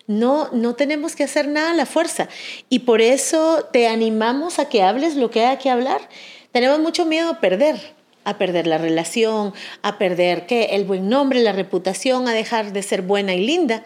No, 0.05 0.49
no 0.51 0.75
tenemos 0.75 1.15
que 1.15 1.23
hacer 1.23 1.47
nada 1.47 1.71
a 1.71 1.75
la 1.75 1.85
fuerza. 1.85 2.27
Y 2.67 2.79
por 2.79 2.99
eso 2.99 3.69
te 3.71 3.87
animamos 3.87 4.59
a 4.59 4.67
que 4.67 4.83
hables 4.83 5.15
lo 5.15 5.31
que 5.31 5.45
haya 5.45 5.59
que 5.59 5.69
hablar. 5.69 6.09
Tenemos 6.51 6.79
mucho 6.79 7.05
miedo 7.05 7.29
a 7.29 7.39
perder 7.39 8.02
a 8.23 8.37
perder 8.37 8.67
la 8.67 8.77
relación, 8.77 9.53
a 9.81 9.97
perder 9.97 10.45
¿qué? 10.45 10.69
el 10.71 10.85
buen 10.85 11.09
nombre, 11.09 11.41
la 11.41 11.51
reputación, 11.51 12.27
a 12.27 12.33
dejar 12.33 12.73
de 12.73 12.83
ser 12.83 13.01
buena 13.01 13.33
y 13.33 13.45
linda. 13.45 13.85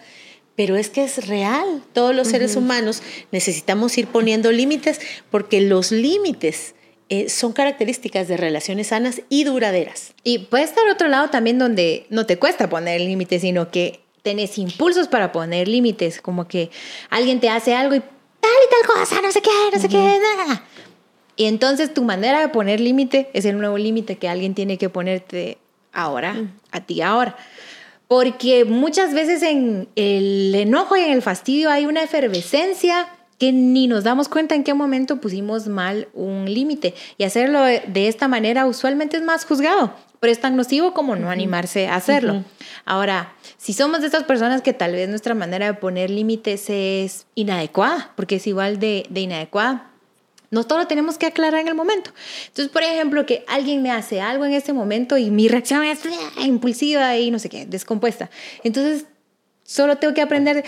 Pero 0.55 0.75
es 0.75 0.89
que 0.89 1.03
es 1.03 1.27
real. 1.27 1.83
Todos 1.93 2.15
los 2.15 2.29
seres 2.29 2.55
humanos 2.55 3.03
necesitamos 3.31 3.95
ir 3.97 4.07
poniendo 4.07 4.51
límites 4.51 4.99
porque 5.29 5.61
los 5.61 5.91
límites 5.91 6.73
eh, 7.09 7.29
son 7.29 7.53
características 7.53 8.27
de 8.27 8.35
relaciones 8.35 8.87
sanas 8.87 9.21
y 9.29 9.43
duraderas. 9.43 10.13
Y 10.23 10.39
puede 10.39 10.63
estar 10.63 10.87
otro 10.89 11.07
lado 11.07 11.29
también 11.29 11.57
donde 11.57 12.05
no 12.09 12.25
te 12.25 12.37
cuesta 12.37 12.69
poner 12.69 12.99
límites, 12.99 13.43
sino 13.43 13.71
que 13.71 14.01
tenés 14.23 14.57
impulsos 14.57 15.07
para 15.07 15.31
poner 15.31 15.69
límites, 15.69 16.19
como 16.19 16.49
que 16.49 16.69
alguien 17.09 17.39
te 17.39 17.49
hace 17.49 17.73
algo 17.73 17.95
y 17.95 17.99
tal 17.99 18.09
y 18.65 18.69
tal 18.69 18.95
cosa, 18.95 19.21
no 19.21 19.31
sé 19.31 19.41
qué, 19.41 19.49
no 19.73 19.79
sé 19.79 19.87
qué, 19.87 20.19
nada. 20.37 20.66
Y 21.37 21.45
entonces 21.45 21.93
tu 21.93 22.03
manera 22.03 22.41
de 22.41 22.49
poner 22.49 22.79
límite 22.79 23.29
es 23.33 23.45
el 23.45 23.57
nuevo 23.57 23.77
límite 23.77 24.17
que 24.17 24.27
alguien 24.27 24.55
tiene 24.55 24.77
que 24.77 24.89
ponerte 24.89 25.59
ahora, 25.93 26.35
a 26.71 26.81
ti 26.81 27.01
ahora. 27.01 27.37
Porque 28.07 28.65
muchas 28.65 29.13
veces 29.13 29.43
en 29.43 29.87
el 29.95 30.53
enojo 30.55 30.97
y 30.97 31.01
en 31.01 31.11
el 31.11 31.21
fastidio 31.21 31.69
hay 31.69 31.85
una 31.85 32.03
efervescencia 32.03 33.07
que 33.37 33.51
ni 33.51 33.87
nos 33.87 34.03
damos 34.03 34.29
cuenta 34.29 34.55
en 34.55 34.63
qué 34.63 34.73
momento 34.73 35.21
pusimos 35.21 35.67
mal 35.67 36.07
un 36.13 36.51
límite. 36.51 36.95
Y 37.17 37.23
hacerlo 37.23 37.63
de 37.63 38.07
esta 38.07 38.27
manera 38.27 38.65
usualmente 38.65 39.17
es 39.17 39.23
más 39.23 39.45
juzgado, 39.45 39.93
pero 40.19 40.31
es 40.31 40.39
tan 40.39 40.55
nocivo 40.55 40.93
como 40.93 41.15
no 41.15 41.29
animarse 41.29 41.87
a 41.87 41.95
hacerlo. 41.95 42.43
Ahora, 42.85 43.33
si 43.57 43.73
somos 43.73 43.99
de 43.99 44.07
estas 44.07 44.23
personas 44.23 44.61
que 44.61 44.73
tal 44.73 44.93
vez 44.93 45.07
nuestra 45.09 45.35
manera 45.35 45.67
de 45.67 45.73
poner 45.75 46.09
límites 46.09 46.69
es 46.69 47.27
inadecuada, 47.35 48.11
porque 48.15 48.37
es 48.37 48.47
igual 48.47 48.79
de, 48.79 49.05
de 49.09 49.21
inadecuada, 49.21 49.91
no 50.49 50.63
todo 50.63 50.79
lo 50.79 50.87
tenemos 50.87 51.17
que 51.17 51.25
aclarar 51.25 51.61
en 51.61 51.67
el 51.67 51.75
momento. 51.75 52.11
Entonces, 52.47 52.71
por 52.71 52.83
ejemplo, 52.83 53.25
que 53.25 53.43
alguien 53.47 53.81
me 53.81 53.91
hace 53.91 54.21
algo 54.21 54.45
en 54.45 54.53
ese 54.53 54.73
momento 54.73 55.17
y 55.17 55.29
mi 55.29 55.47
reacción 55.47 55.83
es 55.83 55.99
ah, 56.05 56.45
impulsiva 56.45 57.17
y 57.17 57.31
no 57.31 57.39
sé 57.39 57.49
qué, 57.49 57.65
descompuesta. 57.65 58.29
Entonces, 58.63 59.05
solo 59.63 59.97
tengo 59.97 60.13
que 60.13 60.21
aprender, 60.21 60.63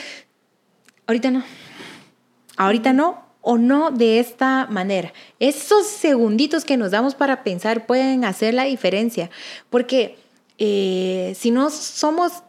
ahorita 1.07 1.31
no, 1.31 1.43
ahorita 2.57 2.93
no 2.93 3.23
o 3.41 3.57
no 3.57 3.91
de 3.91 4.19
esta 4.19 4.67
manera. 4.69 5.13
Esos 5.39 5.87
segunditos 5.87 6.65
que 6.65 6.77
nos 6.77 6.91
damos 6.91 7.15
para 7.15 7.43
pensar 7.43 7.85
pueden 7.85 8.25
hacer 8.25 8.53
la 8.53 8.65
diferencia, 8.65 9.29
porque 9.69 10.17
eh, 10.57 11.33
si 11.37 11.51
no 11.51 11.69
somos 11.69 12.43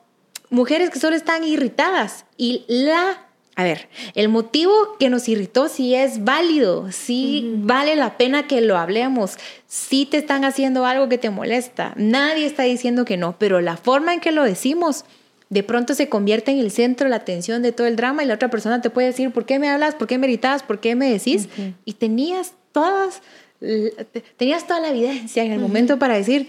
mujeres 0.50 0.90
que 0.90 0.98
solo 0.98 1.14
están 1.14 1.44
irritadas 1.44 2.24
y 2.36 2.64
la 2.66 3.29
a 3.56 3.64
ver, 3.64 3.88
el 4.14 4.28
motivo 4.28 4.72
que 4.98 5.10
nos 5.10 5.28
irritó 5.28 5.68
sí 5.68 5.94
es 5.94 6.24
válido, 6.24 6.90
sí 6.92 7.52
vale 7.56 7.96
la 7.96 8.16
pena 8.16 8.46
que 8.46 8.60
lo 8.60 8.78
hablemos, 8.78 9.36
sí 9.66 10.06
te 10.06 10.18
están 10.18 10.44
haciendo 10.44 10.86
algo 10.86 11.08
que 11.08 11.18
te 11.18 11.30
molesta, 11.30 11.92
nadie 11.96 12.46
está 12.46 12.62
diciendo 12.62 13.04
que 13.04 13.16
no, 13.16 13.36
pero 13.38 13.60
la 13.60 13.76
forma 13.76 14.14
en 14.14 14.20
que 14.20 14.32
lo 14.32 14.44
decimos 14.44 15.04
de 15.50 15.64
pronto 15.64 15.94
se 15.94 16.08
convierte 16.08 16.52
en 16.52 16.60
el 16.60 16.70
centro 16.70 17.06
de 17.06 17.10
la 17.10 17.16
atención 17.16 17.60
de 17.60 17.72
todo 17.72 17.88
el 17.88 17.96
drama 17.96 18.22
y 18.22 18.26
la 18.26 18.34
otra 18.34 18.48
persona 18.48 18.80
te 18.80 18.88
puede 18.88 19.08
decir, 19.08 19.32
¿por 19.32 19.44
qué 19.44 19.58
me 19.58 19.68
hablas? 19.68 19.96
¿Por 19.96 20.06
qué 20.06 20.16
me 20.16 20.28
gritas? 20.28 20.62
¿Por 20.62 20.78
qué 20.78 20.94
me 20.94 21.10
decís? 21.10 21.48
Y 21.84 21.94
tenías 21.94 22.54
todas, 22.70 23.20
tenías 24.36 24.66
toda 24.66 24.78
la 24.78 24.90
evidencia 24.90 25.42
en 25.42 25.50
el 25.50 25.58
momento 25.58 25.98
para 25.98 26.14
decir, 26.14 26.48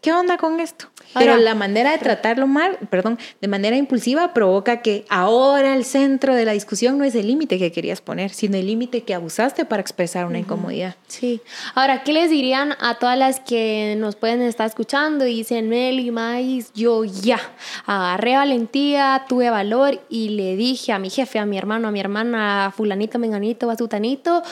¿qué 0.00 0.12
onda 0.12 0.38
con 0.38 0.60
esto? 0.60 0.88
Pero 1.14 1.36
la 1.36 1.54
manera 1.54 1.92
de 1.92 1.98
tratarlo 1.98 2.46
mal, 2.46 2.78
perdón, 2.90 3.18
de 3.40 3.48
manera 3.48 3.76
impulsiva 3.76 4.34
provoca 4.34 4.82
que 4.82 5.04
ahora 5.08 5.74
el 5.74 5.84
centro 5.84 6.34
de 6.34 6.44
la 6.44 6.52
discusión 6.52 6.98
no 6.98 7.04
es 7.04 7.14
el 7.14 7.26
límite 7.26 7.58
que 7.58 7.72
querías 7.72 8.00
poner, 8.00 8.30
sino 8.30 8.56
el 8.56 8.66
límite 8.66 9.02
que 9.02 9.14
abusaste 9.14 9.64
para 9.64 9.80
expresar 9.80 10.26
una 10.26 10.38
incomodidad. 10.38 10.96
Sí. 11.06 11.40
Ahora, 11.74 12.02
¿qué 12.02 12.12
les 12.12 12.30
dirían 12.30 12.74
a 12.80 12.98
todas 12.98 13.18
las 13.18 13.40
que 13.40 13.94
nos 13.98 14.16
pueden 14.16 14.42
estar 14.42 14.66
escuchando 14.66 15.26
y 15.26 15.34
dicen, 15.34 15.68
Meli, 15.68 16.10
Mais, 16.10 16.72
yo 16.74 17.04
ya 17.04 17.40
agarré 17.86 18.36
valentía, 18.36 19.24
tuve 19.28 19.50
valor 19.50 20.00
y 20.08 20.30
le 20.30 20.56
dije 20.56 20.92
a 20.92 20.98
mi 20.98 21.10
jefe, 21.10 21.38
a 21.38 21.46
mi 21.46 21.58
hermano, 21.58 21.88
a 21.88 21.90
mi 21.90 22.00
hermana, 22.00 22.66
a 22.66 22.70
fulanito, 22.70 23.18
menganito, 23.18 23.70
a 23.70 23.76
sutanito 23.76 24.42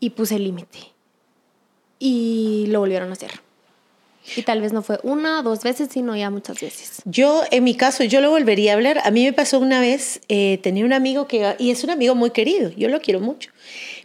y 0.00 0.10
puse 0.10 0.36
el 0.36 0.44
límite. 0.44 0.78
Y 1.98 2.66
lo 2.68 2.80
volvieron 2.80 3.10
a 3.10 3.12
hacer. 3.12 3.47
Y 4.36 4.42
tal 4.42 4.60
vez 4.60 4.72
no 4.72 4.82
fue 4.82 4.98
una, 5.02 5.42
dos 5.42 5.62
veces, 5.62 5.88
sino 5.92 6.16
ya 6.16 6.30
muchas 6.30 6.60
veces. 6.60 7.02
Yo, 7.04 7.42
en 7.50 7.64
mi 7.64 7.74
caso, 7.74 8.04
yo 8.04 8.20
lo 8.20 8.30
volvería 8.30 8.72
a 8.72 8.74
hablar. 8.74 9.00
A 9.04 9.10
mí 9.10 9.24
me 9.24 9.32
pasó 9.32 9.58
una 9.58 9.80
vez, 9.80 10.20
eh, 10.28 10.58
tenía 10.62 10.84
un 10.84 10.92
amigo 10.92 11.26
que, 11.26 11.54
y 11.58 11.70
es 11.70 11.84
un 11.84 11.90
amigo 11.90 12.14
muy 12.14 12.30
querido, 12.30 12.70
yo 12.76 12.88
lo 12.88 13.00
quiero 13.00 13.20
mucho, 13.20 13.50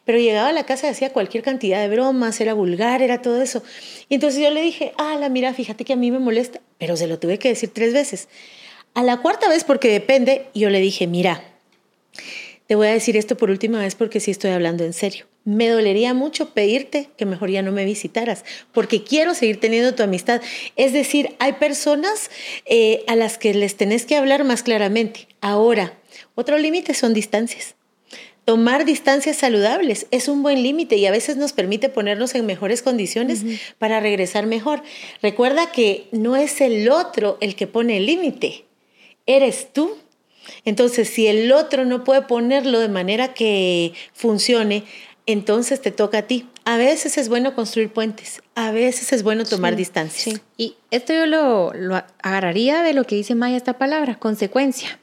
pero 0.05 0.17
llegaba 0.17 0.49
a 0.49 0.53
la 0.53 0.65
casa 0.65 0.88
y 0.88 0.89
hacía 0.91 1.12
cualquier 1.12 1.43
cantidad 1.43 1.79
de 1.81 1.93
bromas, 1.93 2.39
era 2.41 2.53
vulgar, 2.53 3.01
era 3.01 3.21
todo 3.21 3.41
eso. 3.41 3.63
Y 4.09 4.15
entonces 4.15 4.41
yo 4.41 4.51
le 4.51 4.62
dije, 4.62 4.93
la 4.97 5.29
mira, 5.29 5.53
fíjate 5.53 5.86
que 5.86 5.93
a 5.93 5.97
mí 5.97 6.12
me 6.12 6.19
molesta, 6.19 6.62
pero 6.77 6.95
se 6.97 7.07
lo 7.07 7.19
tuve 7.19 7.39
que 7.39 7.49
decir 7.49 7.71
tres 7.73 7.93
veces. 7.93 8.27
A 8.93 9.03
la 9.03 9.17
cuarta 9.17 9.49
vez, 9.49 9.63
porque 9.63 9.89
depende, 9.89 10.47
yo 10.53 10.69
le 10.69 10.79
dije, 10.79 11.07
mira, 11.07 11.43
te 12.67 12.75
voy 12.75 12.88
a 12.88 12.91
decir 12.91 13.17
esto 13.17 13.36
por 13.36 13.49
última 13.49 13.79
vez 13.79 13.95
porque 13.95 14.19
sí 14.19 14.31
estoy 14.31 14.51
hablando 14.51 14.83
en 14.83 14.93
serio 14.93 15.25
me 15.45 15.67
dolería 15.67 16.13
mucho 16.13 16.53
pedirte 16.53 17.10
que 17.17 17.25
mejor 17.25 17.49
ya 17.49 17.62
no 17.62 17.71
me 17.71 17.86
visitaras, 17.86 18.45
porque 18.71 19.03
quiero 19.03 19.34
seguir 19.34 19.60
teniendo 19.60 19.93
tu 19.93 20.03
amistad. 20.03 20.41
Es 20.75 20.93
decir, 20.93 21.36
hay 21.39 21.53
personas 21.53 22.32
eh, 22.65 23.03
a 23.08 23.15
las 23.15 23.38
que 23.38 23.53
les 23.53 23.75
tenés 23.75 24.06
que 24.06 24.15
hablar 24.15 24.43
más 24.43 24.63
claramente. 24.63 25.27
Ahora, 25.41 25.97
otro 26.36 26.58
límite 26.58 26.93
son 26.93 27.13
distancias. 27.13 27.75
Tomar 28.45 28.84
distancias 28.84 29.38
saludables 29.38 30.06
es 30.12 30.27
un 30.27 30.43
buen 30.43 30.63
límite 30.63 30.97
y 30.97 31.06
a 31.06 31.12
veces 31.12 31.38
nos 31.38 31.53
permite 31.53 31.88
ponernos 31.88 32.36
en 32.36 32.45
mejores 32.45 32.82
condiciones 32.82 33.43
para 33.77 34.01
regresar 34.01 34.47
mejor. 34.47 34.84
Recuerda 35.21 35.71
que 35.71 36.08
no 36.12 36.36
es 36.36 36.60
el 36.60 36.89
otro 36.89 37.38
el 37.39 37.56
que 37.56 37.67
pone 37.67 37.97
el 37.97 38.06
límite, 38.06 38.65
eres 39.25 39.71
tú. 39.71 39.97
Entonces, 40.65 41.08
si 41.08 41.27
el 41.27 41.53
otro 41.53 41.86
no 41.86 42.03
puede 42.03 42.23
ponerlo 42.23 42.79
de 42.79 42.89
manera 42.89 43.34
que 43.34 43.93
funcione, 44.12 44.84
entonces 45.25 45.81
te 45.81 45.91
toca 45.91 46.19
a 46.19 46.21
ti. 46.23 46.47
A 46.65 46.77
veces 46.77 47.17
es 47.17 47.29
bueno 47.29 47.55
construir 47.55 47.91
puentes, 47.91 48.41
a 48.55 48.71
veces 48.71 49.13
es 49.13 49.23
bueno 49.23 49.45
tomar 49.45 49.75
distancia. 49.75 50.41
Y 50.57 50.75
esto 50.91 51.13
yo 51.13 51.25
lo, 51.25 51.71
agarraría 52.21 52.83
de 52.83 52.93
lo 52.93 53.05
que 53.05 53.15
dice 53.15 53.36
Maya 53.36 53.57
esta 53.57 53.77
palabra, 53.77 54.15
consecuencia. 54.15 54.99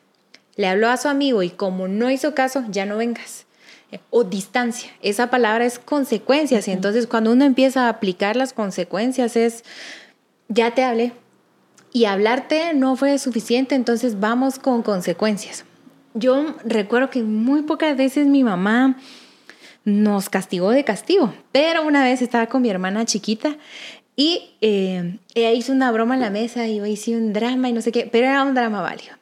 Le 0.56 0.68
habló 0.68 0.88
a 0.88 0.96
su 0.96 1.08
amigo 1.08 1.42
y 1.42 1.50
como 1.50 1.88
no 1.88 2.10
hizo 2.10 2.34
caso, 2.34 2.64
ya 2.70 2.86
no 2.86 2.96
vengas. 2.96 3.46
Eh, 3.92 4.00
o 4.10 4.24
distancia. 4.24 4.90
Esa 5.02 5.30
palabra 5.30 5.64
es 5.64 5.78
consecuencias. 5.78 6.68
Y 6.68 6.72
entonces 6.72 7.06
cuando 7.06 7.32
uno 7.32 7.44
empieza 7.44 7.86
a 7.86 7.88
aplicar 7.88 8.36
las 8.36 8.52
consecuencias 8.52 9.36
es, 9.36 9.64
ya 10.48 10.74
te 10.74 10.82
hablé. 10.82 11.12
Y 11.92 12.04
hablarte 12.04 12.72
no 12.74 12.94
fue 12.94 13.18
suficiente, 13.18 13.74
entonces 13.74 14.20
vamos 14.20 14.58
con 14.58 14.82
consecuencias. 14.82 15.64
Yo 16.14 16.54
recuerdo 16.64 17.10
que 17.10 17.22
muy 17.22 17.62
pocas 17.62 17.96
veces 17.96 18.26
mi 18.26 18.44
mamá 18.44 18.96
nos 19.84 20.28
castigó 20.28 20.70
de 20.70 20.84
castigo. 20.84 21.34
Pero 21.52 21.86
una 21.86 22.04
vez 22.04 22.22
estaba 22.22 22.46
con 22.46 22.62
mi 22.62 22.70
hermana 22.70 23.04
chiquita 23.04 23.56
y 24.16 24.54
eh, 24.60 25.18
ella 25.34 25.52
hizo 25.52 25.72
una 25.72 25.90
broma 25.92 26.14
en 26.14 26.20
la 26.20 26.30
mesa 26.30 26.66
y 26.66 26.76
yo 26.76 26.86
hice 26.86 27.16
un 27.16 27.32
drama 27.32 27.68
y 27.68 27.72
no 27.72 27.80
sé 27.80 27.92
qué, 27.92 28.08
pero 28.10 28.26
era 28.26 28.42
un 28.42 28.54
drama 28.54 28.82
válido. 28.82 29.14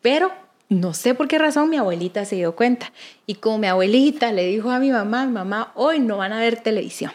Pero 0.00 0.32
no 0.68 0.94
sé 0.94 1.14
por 1.14 1.28
qué 1.28 1.38
razón 1.38 1.70
mi 1.70 1.76
abuelita 1.76 2.24
se 2.24 2.36
dio 2.36 2.56
cuenta. 2.56 2.92
Y 3.26 3.34
como 3.34 3.58
mi 3.58 3.66
abuelita 3.66 4.32
le 4.32 4.46
dijo 4.46 4.70
a 4.70 4.78
mi 4.78 4.90
mamá, 4.90 5.26
mamá, 5.26 5.72
hoy 5.74 6.00
no 6.00 6.16
van 6.16 6.32
a 6.32 6.40
ver 6.40 6.56
televisión. 6.60 7.12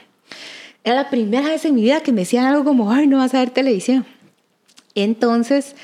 Era 0.83 0.95
la 0.95 1.09
primera 1.09 1.49
vez 1.49 1.65
en 1.65 1.75
mi 1.75 1.81
vida 1.81 2.01
que 2.01 2.11
me 2.11 2.21
decían 2.21 2.45
algo 2.45 2.63
como, 2.63 2.89
hoy 2.89 3.07
no 3.07 3.17
vas 3.17 3.33
a 3.33 3.39
ver 3.39 3.49
televisión. 3.49 4.05
Entonces 4.95 5.75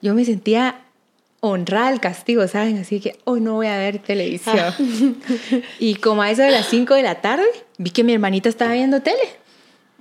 yo 0.00 0.14
me 0.14 0.24
sentía 0.24 0.80
honrar 1.40 1.92
el 1.92 2.00
castigo, 2.00 2.46
¿saben? 2.48 2.78
Así 2.78 3.00
que 3.00 3.18
hoy 3.24 3.40
no 3.40 3.54
voy 3.54 3.68
a 3.68 3.76
ver 3.76 3.98
televisión. 3.98 4.74
y 5.78 5.94
como 5.96 6.22
a 6.22 6.30
eso 6.30 6.42
de 6.42 6.50
las 6.50 6.66
5 6.66 6.94
de 6.94 7.02
la 7.02 7.20
tarde, 7.20 7.46
vi 7.78 7.90
que 7.90 8.04
mi 8.04 8.12
hermanita 8.12 8.48
estaba 8.48 8.72
viendo 8.72 9.00
tele. 9.02 9.22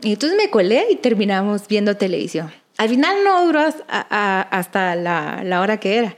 Y 0.02 0.13
entonces 0.13 0.38
me 0.38 0.50
colé 0.50 0.88
y 0.91 0.95
terminamos 0.95 1.67
viendo 1.67 1.97
televisión. 1.97 2.52
Al 2.78 2.89
final 2.89 3.23
no 3.23 3.45
duró 3.45 3.62
hasta 3.88 4.95
la, 4.95 5.41
la 5.43 5.62
hora 5.62 5.80
que 5.80 5.97
era. 5.97 6.15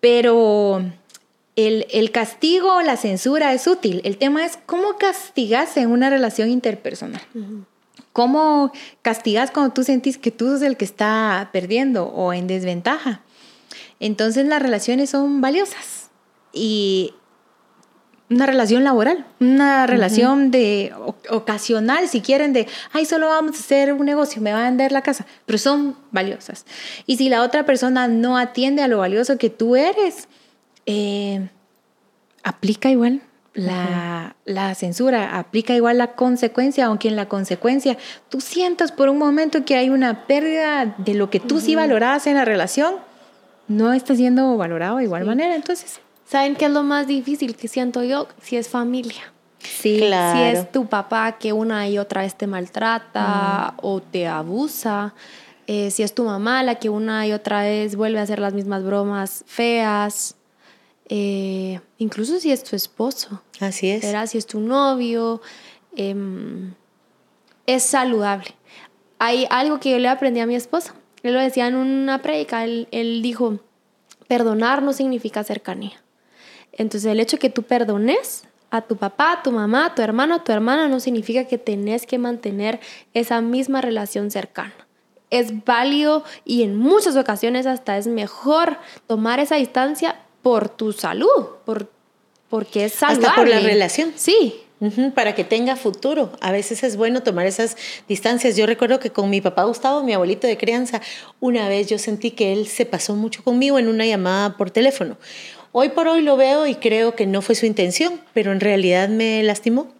Pero 0.00 0.84
el, 1.56 1.86
el, 1.90 2.12
castigo, 2.12 2.80
la 2.82 2.96
censura 2.96 3.52
es 3.52 3.66
útil. 3.66 4.00
El 4.04 4.16
tema 4.16 4.44
es 4.44 4.58
cómo 4.66 4.96
castigas 4.96 5.76
en 5.76 5.90
una 5.90 6.10
relación 6.10 6.50
interpersonal. 6.50 7.20
¿Cómo 8.12 8.72
castigas 9.02 9.50
cuando 9.50 9.74
tú 9.74 9.82
sentís 9.82 10.18
que 10.18 10.30
tú 10.30 10.46
sos 10.46 10.62
el 10.62 10.76
que 10.76 10.84
está 10.84 11.50
perdiendo 11.52 12.06
o 12.06 12.32
en 12.32 12.46
desventaja? 12.46 13.22
Entonces 14.00 14.46
las 14.46 14.62
relaciones 14.62 15.10
son 15.10 15.40
valiosas. 15.40 16.10
Y 16.52 17.14
una 18.30 18.46
relación 18.46 18.84
laboral, 18.84 19.24
una 19.40 19.86
relación 19.86 20.50
de 20.50 20.92
ocasional, 21.30 22.08
si 22.08 22.20
quieren, 22.20 22.52
de, 22.52 22.66
ay, 22.92 23.06
solo 23.06 23.28
vamos 23.28 23.56
a 23.56 23.60
hacer 23.60 23.92
un 23.92 24.04
negocio, 24.04 24.42
me 24.42 24.52
va 24.52 24.60
a 24.60 24.64
vender 24.64 24.92
la 24.92 25.02
casa, 25.02 25.26
pero 25.46 25.58
son 25.58 25.96
valiosas. 26.10 26.66
Y 27.06 27.16
si 27.16 27.30
la 27.30 27.42
otra 27.42 27.64
persona 27.64 28.06
no 28.06 28.36
atiende 28.36 28.82
a 28.82 28.88
lo 28.88 28.98
valioso 28.98 29.38
que 29.38 29.48
tú 29.48 29.76
eres, 29.76 30.28
eh, 30.84 31.48
aplica 32.42 32.90
igual 32.90 33.22
la, 33.54 34.36
la, 34.44 34.74
censura, 34.74 35.38
aplica 35.38 35.74
igual 35.74 35.96
la 35.96 36.12
consecuencia, 36.12 36.84
aunque 36.84 37.08
en 37.08 37.16
la 37.16 37.28
consecuencia 37.28 37.96
tú 38.28 38.42
sientas 38.42 38.92
por 38.92 39.08
un 39.08 39.18
momento 39.18 39.64
que 39.64 39.74
hay 39.74 39.88
una 39.88 40.26
pérdida 40.26 40.94
de 40.98 41.14
lo 41.14 41.30
que 41.30 41.40
tú 41.40 41.60
sí 41.60 41.74
valorabas 41.74 42.26
en 42.26 42.34
la 42.34 42.44
relación, 42.44 42.96
no 43.68 43.92
está 43.92 44.16
siendo 44.16 44.56
valorado 44.56 44.96
de 44.96 45.04
igual 45.04 45.24
manera, 45.24 45.54
entonces 45.54 46.00
¿Saben 46.28 46.56
qué 46.56 46.66
es 46.66 46.70
lo 46.70 46.82
más 46.82 47.06
difícil 47.06 47.56
que 47.56 47.68
siento 47.68 48.04
yo? 48.04 48.28
Si 48.42 48.56
es 48.56 48.68
familia. 48.68 49.32
Sí, 49.60 49.96
claro. 49.98 50.38
Si 50.38 50.58
es 50.58 50.72
tu 50.72 50.86
papá 50.86 51.38
que 51.38 51.54
una 51.54 51.88
y 51.88 51.98
otra 51.98 52.20
vez 52.20 52.36
te 52.36 52.46
maltrata 52.46 53.74
o 53.80 54.02
te 54.02 54.28
abusa. 54.28 55.14
Eh, 55.66 55.90
si 55.90 56.02
es 56.02 56.14
tu 56.14 56.24
mamá 56.24 56.62
la 56.62 56.74
que 56.74 56.90
una 56.90 57.26
y 57.26 57.32
otra 57.32 57.62
vez 57.62 57.96
vuelve 57.96 58.18
a 58.18 58.22
hacer 58.22 58.40
las 58.40 58.52
mismas 58.52 58.84
bromas 58.84 59.42
feas. 59.46 60.36
Eh, 61.08 61.80
incluso 61.96 62.38
si 62.40 62.52
es 62.52 62.62
tu 62.62 62.76
esposo. 62.76 63.42
Así 63.58 63.88
es. 63.88 64.04
Si 64.30 64.36
es 64.36 64.46
tu 64.46 64.60
novio. 64.60 65.40
Em, 65.96 66.74
es 67.64 67.84
saludable. 67.84 68.54
Hay 69.18 69.46
algo 69.48 69.80
que 69.80 69.92
yo 69.92 69.98
le 69.98 70.08
aprendí 70.08 70.40
a 70.40 70.46
mi 70.46 70.56
esposo. 70.56 70.92
Él 71.22 71.34
lo 71.34 71.40
decía 71.40 71.66
en 71.66 71.76
una 71.76 72.22
prédica. 72.22 72.64
él 72.64 73.20
dijo, 73.22 73.60
perdonar 74.28 74.82
no 74.82 74.92
significa 74.92 75.42
cercanía. 75.42 76.02
Entonces 76.72 77.10
el 77.10 77.18
hecho 77.18 77.36
de 77.36 77.40
que 77.40 77.50
tú 77.50 77.64
perdones 77.64 78.44
a 78.70 78.82
tu 78.82 78.96
papá, 78.96 79.32
a 79.32 79.42
tu 79.42 79.50
mamá, 79.50 79.86
a 79.86 79.94
tu 79.94 80.02
hermano, 80.02 80.36
a 80.36 80.44
tu 80.44 80.52
hermana 80.52 80.88
no 80.88 81.00
significa 81.00 81.44
que 81.44 81.58
tenés 81.58 82.06
que 82.06 82.18
mantener 82.18 82.80
esa 83.14 83.40
misma 83.40 83.80
relación 83.80 84.30
cercana. 84.30 84.74
Es 85.30 85.64
válido 85.64 86.24
y 86.44 86.62
en 86.62 86.76
muchas 86.76 87.16
ocasiones 87.16 87.66
hasta 87.66 87.98
es 87.98 88.06
mejor 88.06 88.78
tomar 89.06 89.40
esa 89.40 89.56
distancia 89.56 90.20
por 90.42 90.68
tu 90.68 90.92
salud, 90.92 91.46
por, 91.64 91.90
porque 92.48 92.84
es 92.84 92.92
saludable. 92.92 93.26
Hasta 93.26 93.40
por 93.40 93.48
la 93.48 93.60
relación. 93.60 94.12
Sí, 94.16 94.62
para 95.14 95.34
que 95.34 95.44
tenga 95.44 95.76
futuro. 95.76 96.32
A 96.40 96.52
veces 96.52 96.82
es 96.82 96.96
bueno 96.96 97.22
tomar 97.22 97.46
esas 97.46 97.76
distancias. 98.08 98.56
Yo 98.56 98.66
recuerdo 98.66 99.00
que 99.00 99.10
con 99.10 99.30
mi 99.30 99.40
papá 99.40 99.64
Gustavo, 99.64 100.02
mi 100.02 100.12
abuelito 100.12 100.46
de 100.46 100.56
crianza, 100.56 101.00
una 101.40 101.68
vez 101.68 101.88
yo 101.88 101.98
sentí 101.98 102.30
que 102.30 102.52
él 102.52 102.66
se 102.66 102.86
pasó 102.86 103.14
mucho 103.14 103.42
conmigo 103.42 103.78
en 103.78 103.88
una 103.88 104.06
llamada 104.06 104.56
por 104.56 104.70
teléfono. 104.70 105.16
Hoy 105.72 105.90
por 105.90 106.08
hoy 106.08 106.22
lo 106.22 106.36
veo 106.36 106.66
y 106.66 106.76
creo 106.76 107.14
que 107.14 107.26
no 107.26 107.42
fue 107.42 107.54
su 107.54 107.66
intención, 107.66 108.20
pero 108.32 108.52
en 108.52 108.60
realidad 108.60 109.08
me 109.08 109.42
lastimó. 109.42 109.92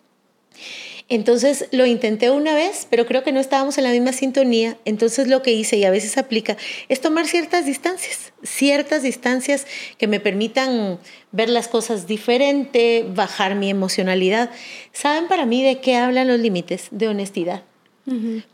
Entonces 1.11 1.69
lo 1.71 1.87
intenté 1.87 2.31
una 2.31 2.55
vez, 2.55 2.87
pero 2.91 3.07
creo 3.07 3.25
que 3.25 3.33
no 3.33 3.41
estábamos 3.41 3.79
en 3.79 3.85
la 3.85 3.93
misma 3.93 4.13
sintonía. 4.13 4.77
Entonces 4.85 5.27
lo 5.27 5.43
que 5.43 5.53
hice, 5.53 5.79
y 5.79 5.85
a 5.85 5.91
veces 5.91 6.19
aplica, 6.19 6.57
es 6.89 7.01
tomar 7.01 7.27
ciertas 7.27 7.65
distancias, 7.65 8.33
ciertas 8.43 9.03
distancias 9.03 9.67
que 9.97 10.07
me 10.07 10.21
permitan 10.21 10.99
ver 11.33 11.49
las 11.49 11.69
cosas 11.69 12.07
diferente, 12.07 13.07
bajar 13.09 13.55
mi 13.55 13.71
emocionalidad. 13.71 14.51
¿Saben 14.93 15.29
para 15.29 15.47
mí 15.47 15.63
de 15.63 15.81
qué 15.81 15.97
hablan 15.97 16.29
los 16.29 16.41
límites? 16.41 16.89
De 16.91 17.09
honestidad. 17.09 17.63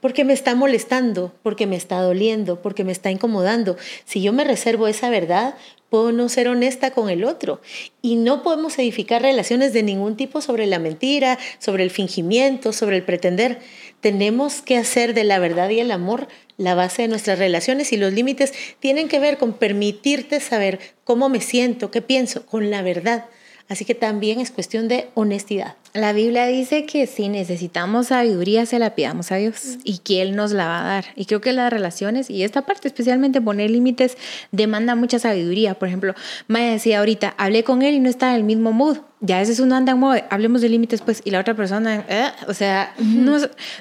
Porque 0.01 0.25
me 0.25 0.33
está 0.33 0.55
molestando, 0.55 1.33
porque 1.43 1.67
me 1.67 1.77
está 1.77 2.01
doliendo, 2.01 2.61
porque 2.61 2.83
me 2.85 2.93
está 2.93 3.11
incomodando. 3.11 3.77
Si 4.05 4.21
yo 4.21 4.33
me 4.33 4.45
reservo 4.45 4.89
esa 4.89 5.11
verdad, 5.11 5.55
puedo 5.91 6.11
no 6.11 6.29
ser 6.29 6.49
honesta 6.49 6.91
con 6.91 7.09
el 7.09 7.25
otro. 7.25 7.61
Y 8.03 8.17
no 8.17 8.43
podemos 8.43 8.77
edificar 8.81 9.23
relaciones 9.23 9.73
de 9.73 9.85
ningún 9.85 10.17
tipo 10.17 10.41
sobre 10.41 10.67
la 10.67 10.81
mentira, 10.81 11.39
sobre 11.61 11.85
el 11.85 11.91
fingimiento, 11.91 12.73
sobre 12.73 12.97
el 12.97 13.05
pretender. 13.05 13.61
Tenemos 14.01 14.61
que 14.61 14.77
hacer 14.77 15.15
de 15.15 15.23
la 15.23 15.39
verdad 15.39 15.71
y 15.71 15.79
el 15.79 15.93
amor 15.93 16.27
la 16.57 16.75
base 16.75 17.03
de 17.03 17.09
nuestras 17.09 17.39
relaciones 17.39 17.93
y 17.93 17.97
los 17.97 18.13
límites 18.13 18.53
tienen 18.81 19.09
que 19.09 19.21
ver 19.21 19.39
con 19.39 19.53
permitirte 19.53 20.41
saber 20.41 20.81
cómo 21.05 21.29
me 21.29 21.41
siento, 21.41 21.93
qué 21.93 22.03
pienso, 22.03 22.45
con 22.47 22.71
la 22.71 22.83
verdad. 22.83 23.27
Así 23.69 23.85
que 23.85 23.95
también 23.95 24.41
es 24.41 24.51
cuestión 24.51 24.89
de 24.89 25.09
honestidad. 25.15 25.77
La 25.95 26.13
Biblia 26.13 26.47
dice 26.47 26.85
que 26.85 27.07
si 27.07 27.29
necesitamos 27.29 28.09
sabiduría, 28.09 28.67
se 28.67 28.79
la 28.79 28.95
pidamos 28.95 29.33
a 29.33 29.37
Dios 29.37 29.79
y 29.85 29.99
que 29.99 30.21
Él 30.21 30.37
nos 30.37 30.53
la 30.53 30.67
va 30.67 30.81
a 30.81 30.85
dar. 30.85 31.05
Y 31.17 31.25
creo 31.25 31.41
que 31.41 31.53
las 31.53 31.73
relaciones 31.73 32.29
y 32.29 32.43
esta 32.43 32.63
parte, 32.67 32.89
especialmente 32.89 33.41
poner 33.41 33.71
límites, 33.71 34.19
demanda 34.53 34.95
mucha 34.97 35.19
sabiduría. 35.19 35.79
Por 35.79 35.89
ejemplo, 35.89 36.15
Maya 36.47 36.73
decía 36.73 36.99
ahorita, 36.99 37.35
hablé 37.39 37.65
con 37.65 37.81
Él 37.83 37.95
y 37.95 38.01
no 38.01 38.11
está 38.11 38.31
en 38.31 38.37
el 38.37 38.45
mismo 38.45 38.73
mood. 38.73 38.99
Ya 39.21 39.37
a 39.37 39.41
veces 39.41 39.61
uno 39.61 39.77
anda 39.77 39.93
en 39.93 39.99
modo, 39.99 40.21
hablemos 40.29 40.61
de 40.61 40.69
límites, 40.69 41.01
pues, 41.01 41.23
y 41.25 41.31
la 41.31 41.41
otra 41.41 41.55
persona, 41.55 42.05
eh", 42.09 42.31
o 42.47 42.53
sea, 42.53 42.95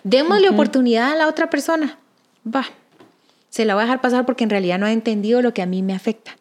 démosle 0.04 0.50
oportunidad 0.50 1.12
a 1.12 1.16
la 1.16 1.28
otra 1.28 1.50
persona. 1.50 2.00
Va, 2.48 2.66
se 3.50 3.66
la 3.66 3.74
voy 3.74 3.82
a 3.82 3.86
dejar 3.86 4.02
pasar 4.02 4.26
porque 4.26 4.46
en 4.46 4.50
realidad 4.50 4.80
no 4.80 4.86
ha 4.86 4.92
entendido 4.94 5.42
lo 5.42 5.54
que 5.54 5.62
a 5.62 5.66
mí 5.66 5.82
me 5.82 5.94
afecta. 5.94 6.38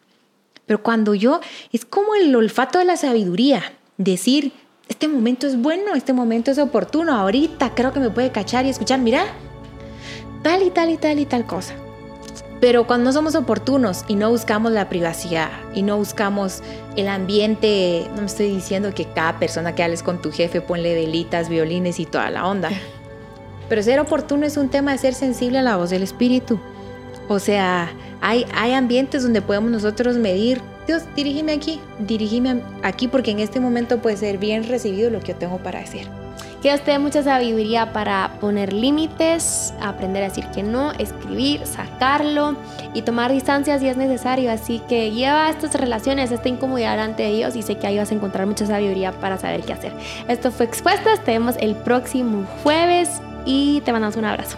Pero 0.65 0.81
cuando 0.81 1.13
yo, 1.13 1.39
es 1.71 1.85
como 1.85 2.15
el 2.15 2.35
olfato 2.35 2.79
de 2.79 2.85
la 2.85 2.97
sabiduría, 2.97 3.63
decir, 3.97 4.53
este 4.87 5.07
momento 5.07 5.47
es 5.47 5.61
bueno, 5.61 5.93
este 5.95 6.13
momento 6.13 6.51
es 6.51 6.57
oportuno, 6.57 7.13
ahorita 7.13 7.73
creo 7.75 7.93
que 7.93 7.99
me 7.99 8.09
puede 8.09 8.31
cachar 8.31 8.65
y 8.65 8.69
escuchar, 8.69 8.99
mira, 8.99 9.25
tal 10.43 10.63
y 10.63 10.69
tal 10.69 10.89
y 10.89 10.97
tal 10.97 11.19
y 11.19 11.25
tal 11.25 11.45
cosa. 11.45 11.73
Pero 12.63 12.87
cuando 12.87 13.05
no 13.05 13.11
somos 13.11 13.35
oportunos 13.35 14.05
y 14.07 14.15
no 14.15 14.29
buscamos 14.29 14.71
la 14.71 14.87
privacidad 14.87 15.49
y 15.73 15.81
no 15.81 15.97
buscamos 15.97 16.63
el 16.95 17.09
ambiente, 17.09 18.07
no 18.15 18.21
me 18.21 18.27
estoy 18.27 18.49
diciendo 18.49 18.93
que 18.95 19.03
cada 19.05 19.37
persona 19.37 19.75
que 19.75 19.83
hables 19.83 20.01
con 20.01 20.21
tu 20.21 20.31
jefe 20.31 20.61
ponle 20.61 20.95
velitas, 20.95 21.49
violines 21.49 21.99
y 21.99 22.05
toda 22.05 22.29
la 22.29 22.47
onda. 22.47 22.69
Pero 23.69 23.83
ser 23.83 23.99
oportuno 23.99 24.45
es 24.45 24.55
un 24.55 24.69
tema 24.69 24.93
de 24.93 24.97
ser 24.97 25.13
sensible 25.13 25.59
a 25.59 25.61
la 25.61 25.75
voz 25.75 25.89
del 25.89 26.03
espíritu. 26.03 26.57
O 27.27 27.39
sea, 27.39 27.91
hay, 28.21 28.45
hay 28.53 28.73
ambientes 28.73 29.23
donde 29.23 29.41
podemos 29.41 29.71
nosotros 29.71 30.17
medir, 30.17 30.61
Dios, 30.87 31.03
dirígeme 31.15 31.53
aquí, 31.53 31.79
dirígeme 31.99 32.61
aquí 32.83 33.07
porque 33.07 33.31
en 33.31 33.39
este 33.39 33.59
momento 33.59 33.99
puede 33.99 34.17
ser 34.17 34.37
bien 34.37 34.67
recibido 34.67 35.09
lo 35.09 35.19
que 35.21 35.33
yo 35.33 35.35
tengo 35.37 35.57
para 35.57 35.79
decir. 35.79 36.07
Que 36.61 36.69
Dios 36.69 36.81
te 36.81 36.97
mucha 36.97 37.21
sabiduría 37.21 37.91
para 37.91 38.37
poner 38.39 38.71
límites, 38.71 39.73
aprender 39.81 40.23
a 40.23 40.29
decir 40.29 40.45
que 40.55 40.63
no, 40.63 40.93
escribir, 40.93 41.65
sacarlo 41.65 42.55
y 42.93 43.01
tomar 43.01 43.33
distancias 43.33 43.81
si 43.81 43.89
es 43.89 43.97
necesario. 43.97 44.49
Así 44.49 44.81
que 44.87 45.11
lleva 45.11 45.49
estas 45.49 45.75
relaciones, 45.75 46.31
esta 46.31 46.47
incomodidad 46.47 47.09
de 47.09 47.33
Dios 47.33 47.57
y 47.57 47.63
sé 47.63 47.75
que 47.75 47.87
ahí 47.87 47.97
vas 47.97 48.11
a 48.11 48.15
encontrar 48.15 48.47
mucha 48.47 48.65
sabiduría 48.65 49.11
para 49.11 49.37
saber 49.37 49.61
qué 49.63 49.73
hacer. 49.73 49.93
Esto 50.29 50.51
fue 50.51 50.65
Expuestas, 50.65 51.21
te 51.25 51.31
vemos 51.31 51.55
el 51.59 51.75
próximo 51.75 52.45
jueves 52.63 53.21
y 53.45 53.81
te 53.81 53.91
mandamos 53.91 54.15
un 54.15 54.23
abrazo. 54.23 54.57